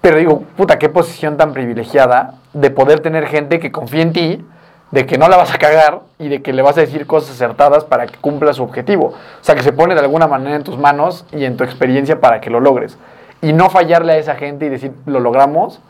[0.00, 4.44] Pero digo, puta, qué posición tan privilegiada de poder tener gente que confía en ti,
[4.90, 7.32] de que no la vas a cagar y de que le vas a decir cosas
[7.32, 9.08] acertadas para que cumpla su objetivo.
[9.08, 12.20] O sea, que se pone de alguna manera en tus manos y en tu experiencia
[12.20, 12.96] para que lo logres.
[13.42, 15.80] Y no fallarle a esa gente y decir, lo logramos,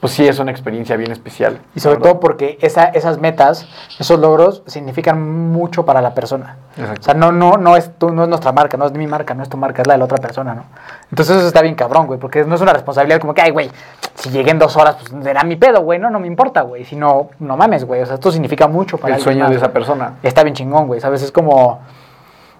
[0.00, 1.58] pues sí es una experiencia bien especial.
[1.74, 2.10] Y sobre ¿verdad?
[2.12, 3.66] todo porque esa, esas metas,
[3.98, 6.56] esos logros significan mucho para la persona.
[6.76, 7.00] Exacto.
[7.00, 9.34] O sea, no, no, no, es tu- no es nuestra marca, no es mi marca,
[9.34, 10.64] no es tu marca, es la de la otra persona, ¿no?
[11.10, 13.70] Entonces eso está bien cabrón, güey, porque no es una responsabilidad como que, ay, güey,
[14.14, 16.84] si llegué en dos horas, pues será mi pedo, güey, no, no me importa, güey.
[16.84, 18.00] Si no, no mames, güey.
[18.02, 20.14] O sea, esto significa mucho para el sueño más, de esa persona.
[20.22, 21.22] Está bien chingón, güey, ¿sabes?
[21.22, 21.80] Es como,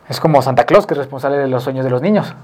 [0.08, 2.34] es como Santa Claus, que es responsable de los sueños de los niños.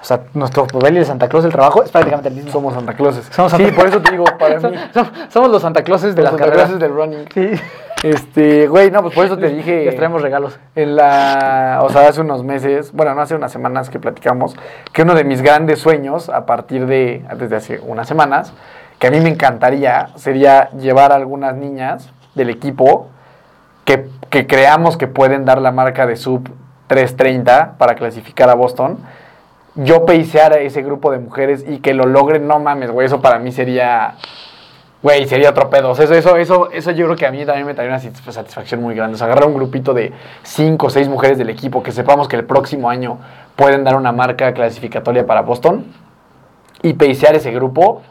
[0.00, 2.52] O sea, nuestro papel y el Santa Claus, el trabajo, es prácticamente el mismo.
[2.52, 3.26] Somos Santa Clauses.
[3.32, 4.62] Somos sí, Santa- por eso te digo, para mí,
[4.94, 6.68] Som- Somos los Santa Clauses de los las Santa carreras.
[6.70, 7.24] Clauses del running.
[7.34, 7.62] Sí.
[8.02, 9.84] Este, güey, no, pues por eso te dije.
[9.86, 10.58] Les traemos regalos.
[10.76, 14.54] En la, o sea, hace unos meses, bueno, no hace unas semanas que platicamos,
[14.92, 18.52] que uno de mis grandes sueños, a partir de, desde hace unas semanas,
[18.98, 23.08] que a mí me encantaría, sería llevar a algunas niñas del equipo
[23.86, 26.48] que, que creamos que pueden dar la marca de sub
[26.88, 28.98] 330 para clasificar a Boston.
[29.76, 33.20] Yo peisear a ese grupo de mujeres y que lo logren, no mames, güey, eso
[33.20, 34.14] para mí sería,
[35.02, 35.92] güey, sería otro pedo.
[35.92, 38.80] Eso, eso, eso, eso yo creo que a mí también me traería una satis- satisfacción
[38.82, 39.16] muy grande.
[39.16, 40.12] O sea, agarrar un grupito de
[40.42, 43.18] cinco o seis mujeres del equipo que sepamos que el próximo año
[43.54, 45.84] pueden dar una marca clasificatoria para Boston
[46.82, 48.02] y peisear ese grupo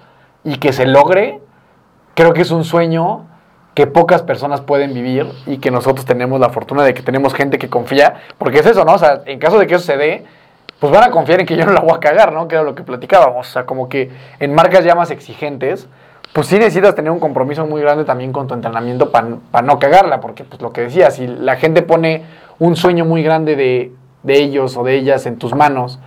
[0.43, 1.39] y que se logre,
[2.13, 3.26] creo que es un sueño
[3.74, 7.57] que pocas personas pueden vivir y que nosotros tenemos la fortuna de que tenemos gente
[7.57, 8.93] que confía, porque es eso, ¿no?
[8.93, 10.26] O sea, en caso de que eso se dé,
[10.89, 12.47] pues van a confiar en que yo no la voy a cagar, ¿no?
[12.47, 13.49] Que era lo que platicábamos.
[13.49, 15.88] O sea, como que en marcas ya más exigentes,
[16.31, 20.21] pues sí necesitas tener un compromiso muy grande también con tu entrenamiento para no cagarla,
[20.21, 22.23] porque pues lo que decía, si la gente pone
[22.59, 25.97] un sueño muy grande de, de ellos o de ellas en tus manos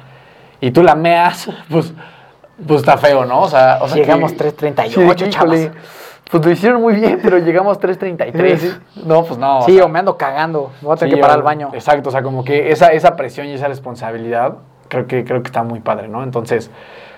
[0.60, 1.92] y tú la meas, pues,
[2.64, 3.40] pues está feo, ¿no?
[3.42, 5.68] O sea, o sea Llegamos que- 3.38, Sí, chavos.
[6.30, 9.04] Pues lo hicieron muy bien, pero llegamos 3.33.
[9.06, 9.58] No, pues no.
[9.60, 10.72] o Sí, sea, o me ando cagando.
[10.82, 11.70] Voy a tener Sí, que parar al baño.
[11.72, 14.56] Exacto, o sea, como que esa, esa presión y esa responsabilidad
[14.88, 16.22] creo que, creo que está muy padre, ¿no?
[16.22, 16.70] Entonces,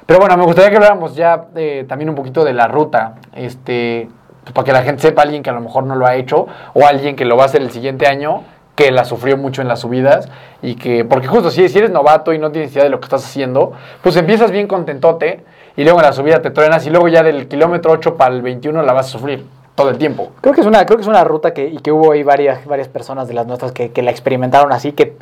[0.06, 4.08] pero bueno, me gustaría que habláramos ya eh, también un poquito de la ruta, este,
[4.42, 6.46] pues, para que la gente sepa, alguien que a lo mejor no lo ha hecho
[6.74, 8.42] o alguien que lo va a hacer el siguiente año,
[8.74, 10.28] que la sufrió mucho en las subidas
[10.62, 13.04] y que, porque justo si, si eres novato y no tienes idea de lo que
[13.06, 15.44] estás haciendo, pues empiezas bien contentote
[15.77, 18.43] y luego en la subida te truenas y luego ya del kilómetro 8 para el
[18.43, 19.45] 21 la vas a sufrir
[19.75, 20.33] todo el tiempo.
[20.41, 22.66] Creo que es una, creo que es una ruta que, y que hubo ahí varias,
[22.66, 25.16] varias personas de las nuestras que, que la experimentaron así, que,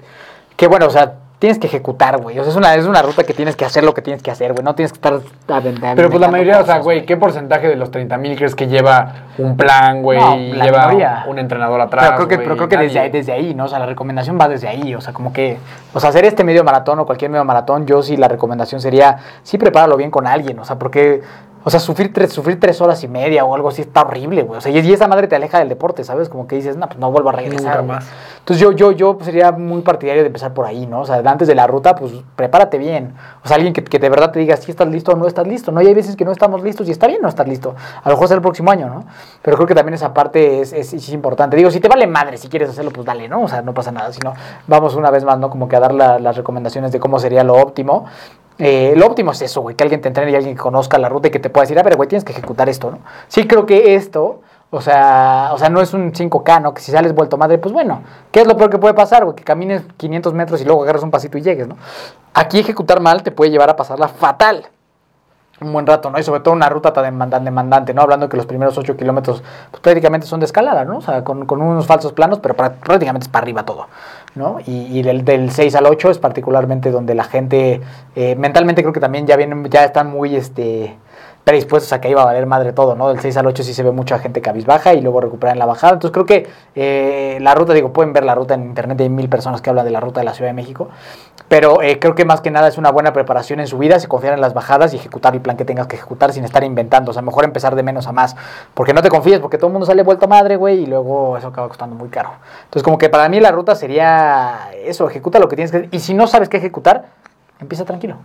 [0.58, 2.36] que bueno, o sea, tienes que ejecutar, güey.
[2.38, 4.30] O sea, es una, es una ruta que tienes que hacer lo que tienes que
[4.32, 4.64] hacer, güey.
[4.64, 5.94] No tienes que estar aventando.
[5.94, 8.66] Pero pues la mayoría, o sea, güey, ¿qué porcentaje de los 30 mil crees que
[8.66, 10.18] lleva un plan, güey?
[10.18, 12.06] No, y lleva un entrenador atrás.
[12.06, 13.66] Pero creo que, pero creo que desde, ahí, desde ahí, ¿no?
[13.66, 14.96] O sea, la recomendación va desde ahí.
[14.96, 15.58] O sea, como que,
[15.94, 19.18] o sea, hacer este medio maratón o cualquier medio maratón, yo sí la recomendación sería,
[19.44, 20.58] sí prepáralo bien con alguien.
[20.58, 21.22] O sea, porque,
[21.64, 24.58] o sea, sufrir tres, sufrir tres horas y media o algo así está horrible, güey.
[24.58, 26.28] O sea, y, esa madre te aleja del deporte, ¿sabes?
[26.28, 27.62] Como que dices, no, pues no vuelvo a regresar.
[27.62, 27.86] Nunca güey".
[27.96, 28.08] más.
[28.38, 31.00] Entonces yo, yo, yo sería muy partidario de empezar por ahí, ¿no?
[31.00, 33.14] O sea, antes de la ruta, pues prepárate bien.
[33.44, 35.46] O sea, alguien que, que de verdad te diga si estás listo o no estás
[35.46, 35.82] listo, ¿no?
[35.82, 37.74] Y hay veces que no estamos listos y está bien no estar listo.
[38.02, 39.04] A lo mejor es el próximo año, ¿no?
[39.42, 41.56] Pero creo que también esa parte es, es, es importante.
[41.56, 43.42] Digo, si te vale madre, si quieres hacerlo, pues dale, ¿no?
[43.42, 44.12] O sea, no pasa nada.
[44.12, 44.32] Sino
[44.66, 45.50] vamos una vez más, ¿no?
[45.50, 48.06] Como que a dar la- las recomendaciones de cómo sería lo óptimo.
[48.58, 51.28] Eh, lo óptimo es eso, güey, que alguien te entrene y alguien conozca la ruta
[51.28, 52.98] y que te pueda decir, a ver, güey, tienes que ejecutar esto, ¿no?
[53.28, 54.40] Sí creo que esto,
[54.70, 56.74] o sea, o sea, no es un 5K, ¿no?
[56.74, 58.02] Que si sales vuelto madre, pues bueno,
[58.32, 59.36] ¿qué es lo peor que puede pasar, güey?
[59.36, 61.76] Que camines 500 metros y luego agarres un pasito y llegues, ¿no?
[62.34, 64.66] Aquí ejecutar mal te puede llevar a pasarla fatal
[65.60, 66.20] un buen rato, ¿no?
[66.20, 68.02] Y sobre todo una ruta tan demandan- demandante, ¿no?
[68.02, 69.42] Hablando que los primeros 8 kilómetros
[69.72, 70.98] pues, prácticamente son de escalada, ¿no?
[70.98, 73.88] O sea, con, con unos falsos planos, pero prá- prácticamente es para arriba todo,
[74.38, 74.58] ¿no?
[74.66, 77.80] Y, y del, del 6 al 8 es particularmente donde la gente,
[78.16, 80.96] eh, mentalmente creo que también ya vienen, ya están muy, este
[81.48, 83.08] predispuestos a que iba a valer madre todo, ¿no?
[83.08, 85.94] Del 6 al 8 sí se ve mucha gente cabizbaja y luego recuperan la bajada.
[85.94, 89.30] Entonces creo que eh, la ruta, digo, pueden ver la ruta en internet, hay mil
[89.30, 90.90] personas que hablan de la ruta de la Ciudad de México,
[91.48, 94.08] pero eh, creo que más que nada es una buena preparación en su vida, se
[94.08, 97.12] confiar en las bajadas y ejecutar el plan que tengas que ejecutar sin estar inventando.
[97.12, 98.36] O sea, mejor empezar de menos a más.
[98.74, 101.48] Porque no te confíes, porque todo el mundo sale vuelto madre, güey, y luego eso
[101.48, 102.32] acaba costando muy caro.
[102.64, 106.00] Entonces, como que para mí la ruta sería eso, ejecuta lo que tienes que Y
[106.00, 107.06] si no sabes qué ejecutar,
[107.58, 108.16] empieza tranquilo.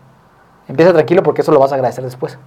[0.68, 2.38] Empieza tranquilo porque eso lo vas a agradecer después.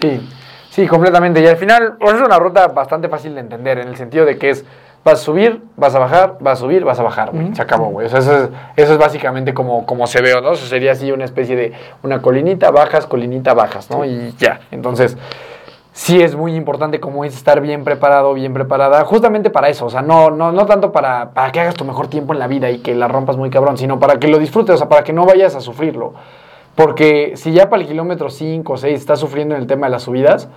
[0.00, 0.28] Sí,
[0.70, 1.40] sí, completamente.
[1.40, 4.38] Y al final, pues, es una ruta bastante fácil de entender, en el sentido de
[4.38, 4.64] que es,
[5.04, 7.54] vas a subir, vas a bajar, vas a subir, vas a bajar, güey.
[7.54, 8.06] Se acabó, güey.
[8.06, 10.52] O sea, eso es, eso es básicamente como, como se ve, ¿no?
[10.52, 11.72] Eso sería así una especie de
[12.02, 14.04] una colinita, bajas, colinita, bajas, ¿no?
[14.04, 14.60] Y ya.
[14.70, 15.16] Entonces,
[15.94, 19.90] sí es muy importante como es estar bien preparado, bien preparada, justamente para eso, o
[19.90, 22.68] sea, no, no, no tanto para, para que hagas tu mejor tiempo en la vida
[22.70, 25.12] y que la rompas muy cabrón, sino para que lo disfrutes, o sea, para que
[25.12, 26.14] no vayas a sufrirlo.
[26.74, 29.92] Porque si ya para el kilómetro 5 o 6 estás sufriendo en el tema de
[29.92, 30.48] las subidas,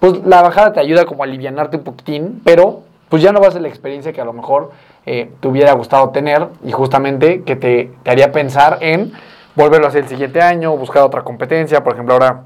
[0.00, 3.50] pues la bajada te ayuda como a alivianarte un poquitín, pero pues ya no vas
[3.50, 4.72] a ser la experiencia que a lo mejor
[5.06, 9.12] eh, te hubiera gustado tener y justamente que te, te haría pensar en
[9.54, 11.84] volverlo a hacer el siguiente año, buscar otra competencia.
[11.84, 12.44] Por ejemplo, ahora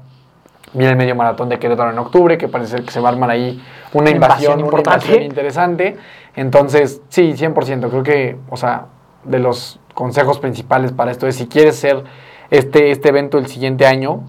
[0.73, 3.11] viene el medio maratón de Querétaro en octubre, que parece ser que se va a
[3.13, 3.61] armar ahí
[3.93, 5.05] una invasión, una importante.
[5.05, 5.97] invasión interesante.
[6.35, 7.89] Entonces, sí, 100%.
[7.89, 8.85] Creo que, o sea,
[9.23, 12.03] de los consejos principales para esto es si quieres ser
[12.51, 14.21] este, este evento el siguiente año,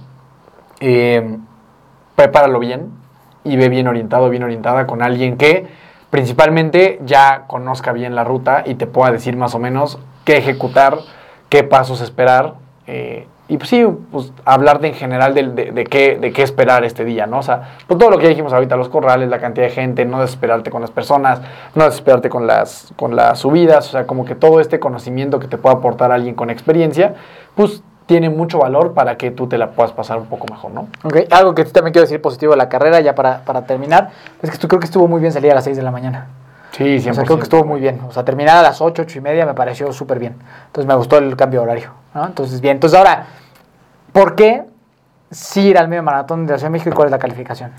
[0.80, 1.36] eh,
[2.16, 2.90] prepáralo bien
[3.44, 5.66] y ve bien orientado, bien orientada con alguien que
[6.10, 10.98] principalmente ya conozca bien la ruta y te pueda decir más o menos qué ejecutar,
[11.48, 12.54] qué pasos esperar.
[12.86, 16.84] eh, y pues sí, pues hablar de en general de, de- qué, de qué esperar
[16.84, 17.38] este día, ¿no?
[17.38, 20.04] O sea, pues todo lo que ya dijimos ahorita, los corrales, la cantidad de gente,
[20.04, 21.40] no desesperarte con las personas,
[21.74, 25.48] no desesperarte con las, con las subidas, o sea, como que todo este conocimiento que
[25.48, 27.14] te pueda aportar alguien con experiencia,
[27.54, 30.88] pues tiene mucho valor para que tú te la puedas pasar un poco mejor, ¿no?
[31.04, 34.08] Ok, Algo que también quiero decir positivo de la carrera, ya para, para terminar,
[34.40, 36.26] es que tú creo que estuvo muy bien salir a las 6 de la mañana.
[36.72, 38.00] Sí, O sea, creo que estuvo muy bien.
[38.08, 40.36] O sea, terminar a las 8, 8 y media me pareció súper bien.
[40.68, 41.90] Entonces me gustó el cambio de horario.
[42.14, 42.24] ¿no?
[42.24, 42.76] Entonces, bien.
[42.76, 43.26] Entonces, ahora,
[44.12, 44.64] ¿por qué
[45.30, 47.72] sí ir al medio maratón de la Ciudad de México y cuál es la calificación?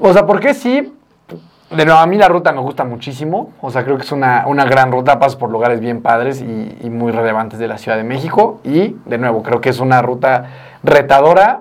[0.00, 0.92] O sea, ¿por qué sí?
[1.76, 3.50] De nuevo, a mí la ruta me gusta muchísimo.
[3.60, 6.76] O sea, creo que es una, una gran ruta, pasas por lugares bien padres y,
[6.82, 8.60] y muy relevantes de la Ciudad de México.
[8.64, 10.46] Y, de nuevo, creo que es una ruta
[10.82, 11.60] retadora,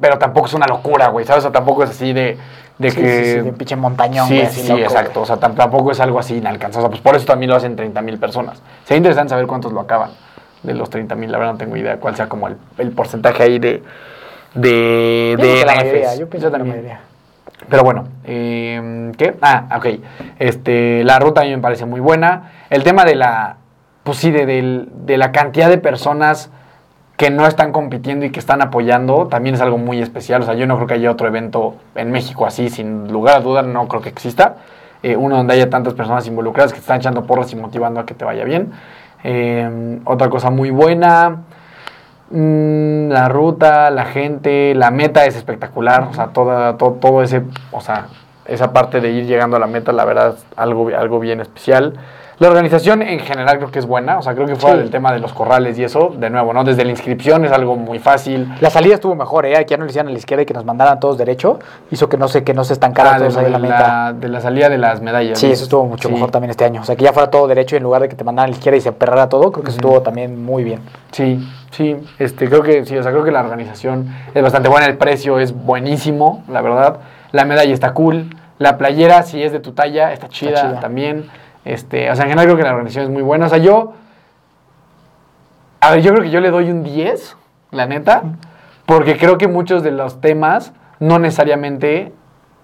[0.00, 1.26] pero tampoco es una locura, güey.
[1.26, 1.40] ¿Sabes?
[1.40, 2.38] O sea, tampoco es así de,
[2.78, 3.24] de Sí, que...
[3.24, 5.20] sí, sí, de pinche montañón, Sí, güey, sí, loco, exacto.
[5.22, 6.88] O sea, tam- tampoco es algo así inalcanzable.
[6.88, 8.62] Pues por eso también lo hacen 30 mil personas.
[8.84, 10.10] Sería interesante saber cuántos lo acaban
[10.62, 11.30] de los 30 mil.
[11.30, 13.82] La verdad no tengo idea cuál sea como el, el porcentaje ahí de...
[14.54, 16.76] De, Yo de la mayoría, yo pienso la también.
[16.76, 17.00] mayoría.
[17.68, 19.36] Pero bueno, eh, ¿qué?
[19.40, 19.86] Ah, ok.
[20.38, 22.50] Este, la ruta a mí me parece muy buena.
[22.70, 23.56] El tema de la,
[24.02, 26.50] pues sí, de, de la cantidad de personas
[27.16, 30.42] que no están compitiendo y que están apoyando, también es algo muy especial.
[30.42, 33.40] O sea, yo no creo que haya otro evento en México así, sin lugar a
[33.40, 34.56] dudas, no creo que exista.
[35.02, 38.06] Eh, uno donde haya tantas personas involucradas que te están echando porras y motivando a
[38.06, 38.72] que te vaya bien.
[39.22, 41.42] Eh, otra cosa muy buena,
[42.36, 47.42] Mm, la ruta, la gente, la meta es espectacular, o sea, toda, to- todo ese,
[47.70, 48.06] o sea,
[48.44, 51.94] esa parte de ir llegando a la meta, la verdad, es algo, algo bien especial.
[52.40, 54.82] La organización en general creo que es buena, o sea, creo que fuera Sí.
[54.82, 56.64] del tema de los corrales y eso, de nuevo, ¿no?
[56.64, 58.52] Desde la inscripción es algo muy fácil.
[58.60, 59.52] La salida estuvo mejor, ¿eh?
[59.64, 61.60] Que ya no le hicieran a la izquierda y que nos mandaran todos derecho.
[61.92, 63.62] Hizo que no se, que no se estancara Ah, de, todos ahí en la de
[63.68, 63.78] meta.
[64.06, 65.38] la, de la salida de las medallas.
[65.38, 65.52] Sí, ¿no?
[65.52, 66.14] eso estuvo mucho Sí.
[66.14, 66.80] mejor también este año.
[66.80, 68.50] O sea, que ya fuera todo derecho y en lugar de que te mandaran a
[68.50, 70.80] la izquierda y se perrara todo, creo que eso estuvo también muy bien.
[71.12, 71.38] Sí,
[71.74, 74.96] sí, este, creo que sí, o sea, creo que la organización es bastante buena, el
[74.96, 77.00] precio es buenísimo, la verdad.
[77.32, 80.80] La medalla está cool, la playera, si es de tu talla, está chida, chida.
[80.80, 81.28] también.
[81.64, 83.46] Este, o sea, en general creo que la organización es muy buena.
[83.46, 83.94] O sea, yo.
[85.80, 87.36] A ver, yo creo que yo le doy un 10,
[87.72, 88.22] la neta,
[88.86, 92.12] porque creo que muchos de los temas no necesariamente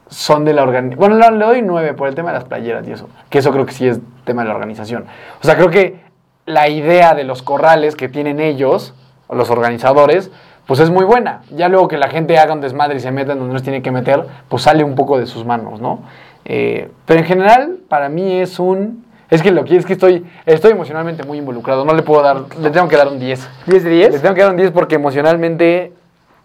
[0.09, 0.99] son de la organización.
[0.99, 3.53] Bueno, no, le doy 9 por el tema de las playeras y eso, que eso
[3.53, 5.05] creo que sí es tema de la organización.
[5.43, 6.01] O sea, creo que
[6.47, 8.95] la idea de los corrales que tienen ellos,
[9.31, 10.31] o los organizadores,
[10.67, 11.43] pues es muy buena.
[11.51, 13.65] Ya luego que la gente haga un desmadre y se meta en donde no se
[13.65, 16.01] tiene que meter, pues sale un poco de sus manos, ¿no?
[16.45, 19.05] Eh, pero en general, para mí es un...
[19.31, 21.85] Es que lo que es que estoy, estoy emocionalmente muy involucrado.
[21.85, 23.49] No le puedo dar, le tengo que dar un 10.
[23.69, 24.23] ¿10 de Le 10?
[24.23, 25.93] tengo que dar un 10 porque emocionalmente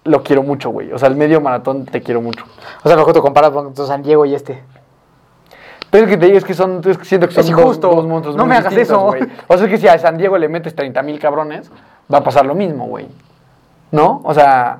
[0.03, 0.91] lo quiero mucho, güey.
[0.93, 2.45] O sea, el medio maratón te quiero mucho.
[2.83, 4.61] O sea, mejor te comparas con San Diego y este.
[5.89, 7.79] Pero es que te digo, es que son, es que siento que son Es dos-
[7.79, 8.99] dos, monstruos No muy me hagas eso.
[8.99, 9.23] güey.
[9.47, 11.71] O sea, es que si a San Diego le metes 30 mil cabrones,
[12.13, 13.07] va a pasar lo mismo, güey.
[13.91, 14.21] ¿No?
[14.23, 14.79] O sea...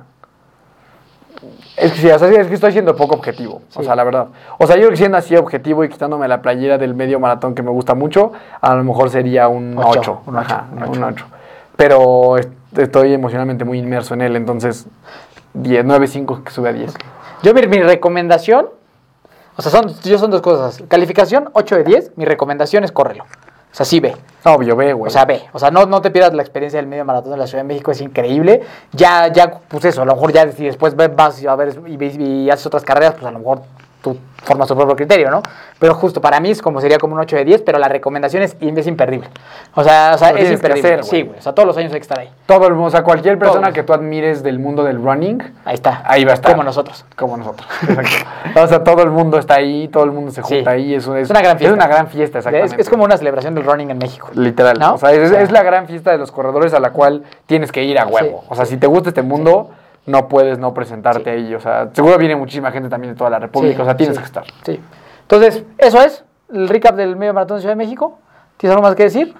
[1.76, 4.28] Es que sí, o sea, es que estoy siendo poco objetivo, o sea, la verdad.
[4.58, 7.70] O sea, yo siendo así objetivo y quitándome la playera del medio maratón que me
[7.70, 10.22] gusta mucho, a lo mejor sería un Ocho, 8.
[10.26, 10.92] un ocho, un ocho.
[10.92, 11.26] un 8.
[11.76, 14.86] Pero est- estoy emocionalmente muy inmerso en él, entonces
[15.52, 16.94] 10, 9, 5 que sube a 10.
[17.42, 18.68] Yo, mi, mi recomendación,
[19.58, 20.82] o sea, son, yo son dos cosas.
[20.88, 23.24] Calificación 8 de 10, mi recomendación es córrelo.
[23.76, 24.16] O sea, sí ve.
[24.44, 25.08] Obvio, ve, güey.
[25.08, 25.42] O sea, ve.
[25.52, 27.68] O sea, no, no te pierdas la experiencia del medio maratón de la Ciudad de
[27.68, 28.62] México, es increíble.
[28.92, 32.16] Ya, ya, pues eso, a lo mejor ya si después vas a ver y, ves-
[32.18, 33.60] y haces otras carreras, pues a lo mejor
[34.06, 35.42] tú formas tu propio criterio, ¿no?
[35.80, 38.44] Pero justo para mí es como sería como un 8 de 10, pero la recomendación
[38.44, 39.28] es, es imperdible.
[39.74, 40.94] O sea, o sea es imperdible.
[40.94, 41.38] hacer, sí, güey.
[41.38, 42.30] O sea, todos los años hay que estar ahí.
[42.46, 43.74] Todo el mundo, o sea, cualquier persona Todos.
[43.74, 46.04] que tú admires del mundo del running, Ahí está.
[46.06, 46.52] ahí va a estar.
[46.52, 47.04] Como nosotros.
[47.16, 47.66] Como nosotros.
[47.82, 48.62] Exacto.
[48.62, 50.76] o sea, todo el mundo está ahí, todo el mundo se junta Sí.
[50.76, 50.94] ahí.
[50.94, 51.74] Es, un- Es una gran fiesta.
[51.74, 52.82] Es una gran fiesta, Es, exactamente.
[52.82, 54.28] es como una celebración del running en México.
[54.34, 54.78] Literal.
[54.78, 54.94] ¿No?
[54.94, 57.98] O sea, es, la gran fiesta de los corredores a la cual tienes que ir
[57.98, 58.42] a huevo.
[58.42, 58.46] Sí.
[58.50, 59.70] O sea, si te gusta este mundo,
[60.06, 61.54] no puedes no presentarte ahí.
[61.54, 63.76] O sea, seguro viene muchísima gente también de toda la República.
[63.76, 64.44] Sí, o sea, tienes que estar.
[64.64, 64.80] Sí.
[65.22, 68.18] Entonces, eso es el recap del medio maratón de Ciudad de México.
[68.56, 69.34] ¿Tienes algo más que decir?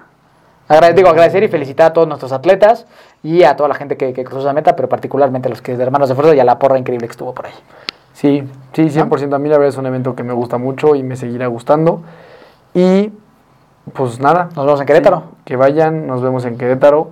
[0.67, 2.85] Agra- digo, agradecer y felicitar a todos nuestros atletas
[3.23, 5.77] y a toda la gente que, que cruzó esa meta, pero particularmente a los que
[5.77, 7.53] de Hermanos de Fuerza y a la porra increíble que estuvo por ahí.
[8.13, 8.43] Sí,
[8.73, 9.33] sí, 100%.
[9.33, 12.01] A mí la verdad es un evento que me gusta mucho y me seguirá gustando.
[12.73, 13.11] Y
[13.93, 14.49] pues nada.
[14.55, 15.17] Nos vemos en Querétaro.
[15.19, 17.11] Sí, que vayan, nos vemos en Querétaro.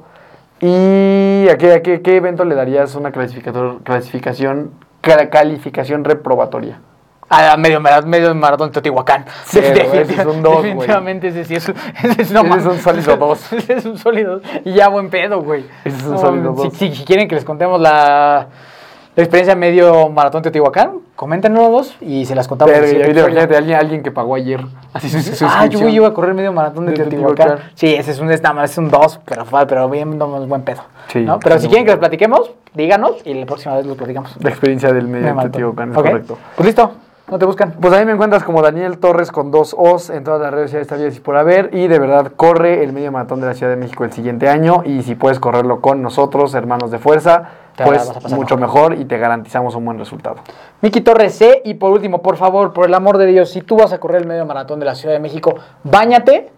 [0.62, 6.80] ¿Y a qué, a qué, qué evento le darías una clasificación, cla- calificación reprobatoria?
[7.28, 9.26] A medio, medio maratón de Teotihuacán.
[9.45, 10.62] Sí, ese es un dos.
[10.64, 11.68] Definitivamente ese sí es,
[12.03, 13.51] ese es, no Ese es un sólido dos.
[13.53, 14.41] ese es un sólido.
[14.64, 15.66] Y ya buen pedo, güey.
[15.84, 16.74] Ese es un No, sólido si, dos.
[16.74, 18.47] si- si quieren que les contemos la,
[19.16, 22.74] la experiencia medio maratón de Teotihuacán, coméntenos y se las contamos.
[22.74, 23.57] Pero imagínate, episodio.
[23.57, 24.61] alguien, alguien que pagó ayer.
[24.93, 27.36] Así su, su Ah, yo iba a correr medio maratón de De Teotihuacán.
[27.47, 27.72] Teotihuacán.
[27.76, 30.47] Sí, ese es un, nada más, es un 2, pero, fue- pero bien, no, es
[30.49, 30.82] buen pedo.
[31.07, 31.39] Sí, ¿no?
[31.39, 34.36] Pero si quieren que les platiquemos, díganos y la próxima vez los platicamos.
[34.41, 35.41] La experiencia del medio de.
[35.41, 36.38] Teotihuacán, es correcto.
[36.57, 36.91] Pues listo,
[37.32, 37.72] no te buscan.
[37.80, 40.88] Pues ahí me encuentras como Daniel Torres con dos O's en todas las redes sociales
[40.88, 41.70] establecidas y por haber.
[41.74, 44.84] Y de verdad, corre el medio maratón de la Ciudad de México el siguiente año.
[44.86, 47.43] Y si puedes correrlo con nosotros, hermanos de fuerza,
[47.84, 48.93] pues mucho mejor.
[48.93, 50.38] y te garantizamos un buen resultado.
[50.82, 51.61] Miki Torres C.
[51.65, 54.21] Y por último, por favor, por el amor de Dios, si tú vas a correr
[54.21, 56.51] el medio maratón de la Ciudad de México, bañate.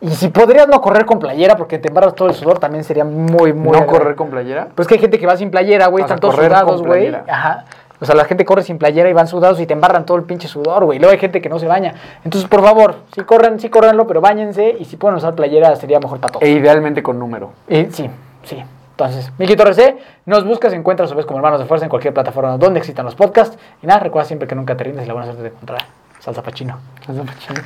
[0.00, 3.04] Y si podrías no correr con playera porque te embarras todo el sudor, también sería
[3.04, 3.70] muy, muy.
[3.70, 3.86] ¿No agradable.
[3.86, 4.68] correr con playera?
[4.74, 7.14] Pues que hay gente que va sin playera, güey, están todos sudados, güey.
[7.28, 7.64] Ajá.
[8.00, 10.24] O sea, la gente corre sin playera y van sudados y te embarran todo el
[10.24, 10.98] pinche sudor, güey.
[10.98, 11.94] Luego hay gente que no se baña.
[12.24, 16.00] Entonces, por favor, sí corran, sí corranlo, pero bañense y si pueden usar playera sería
[16.00, 16.42] mejor para todos.
[16.42, 17.52] E idealmente con número.
[17.68, 18.10] Eh, sí,
[18.42, 18.60] sí.
[19.04, 19.96] Entonces, Miki Torres C,
[20.26, 23.14] nos buscas, encuentras o ves como hermanos de fuerza en cualquier plataforma donde existan los
[23.14, 23.58] podcasts.
[23.82, 25.80] Y nada, recuerda siempre que nunca te rindes y la buena suerte de encontrar
[26.20, 26.78] salsa pachino.
[27.04, 27.60] Salsa pachino.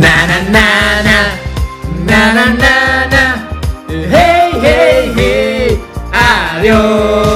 [0.00, 0.64] na na na
[2.06, 2.74] na na na
[3.12, 3.24] na
[3.88, 5.80] hey hey hey
[6.12, 7.29] adiós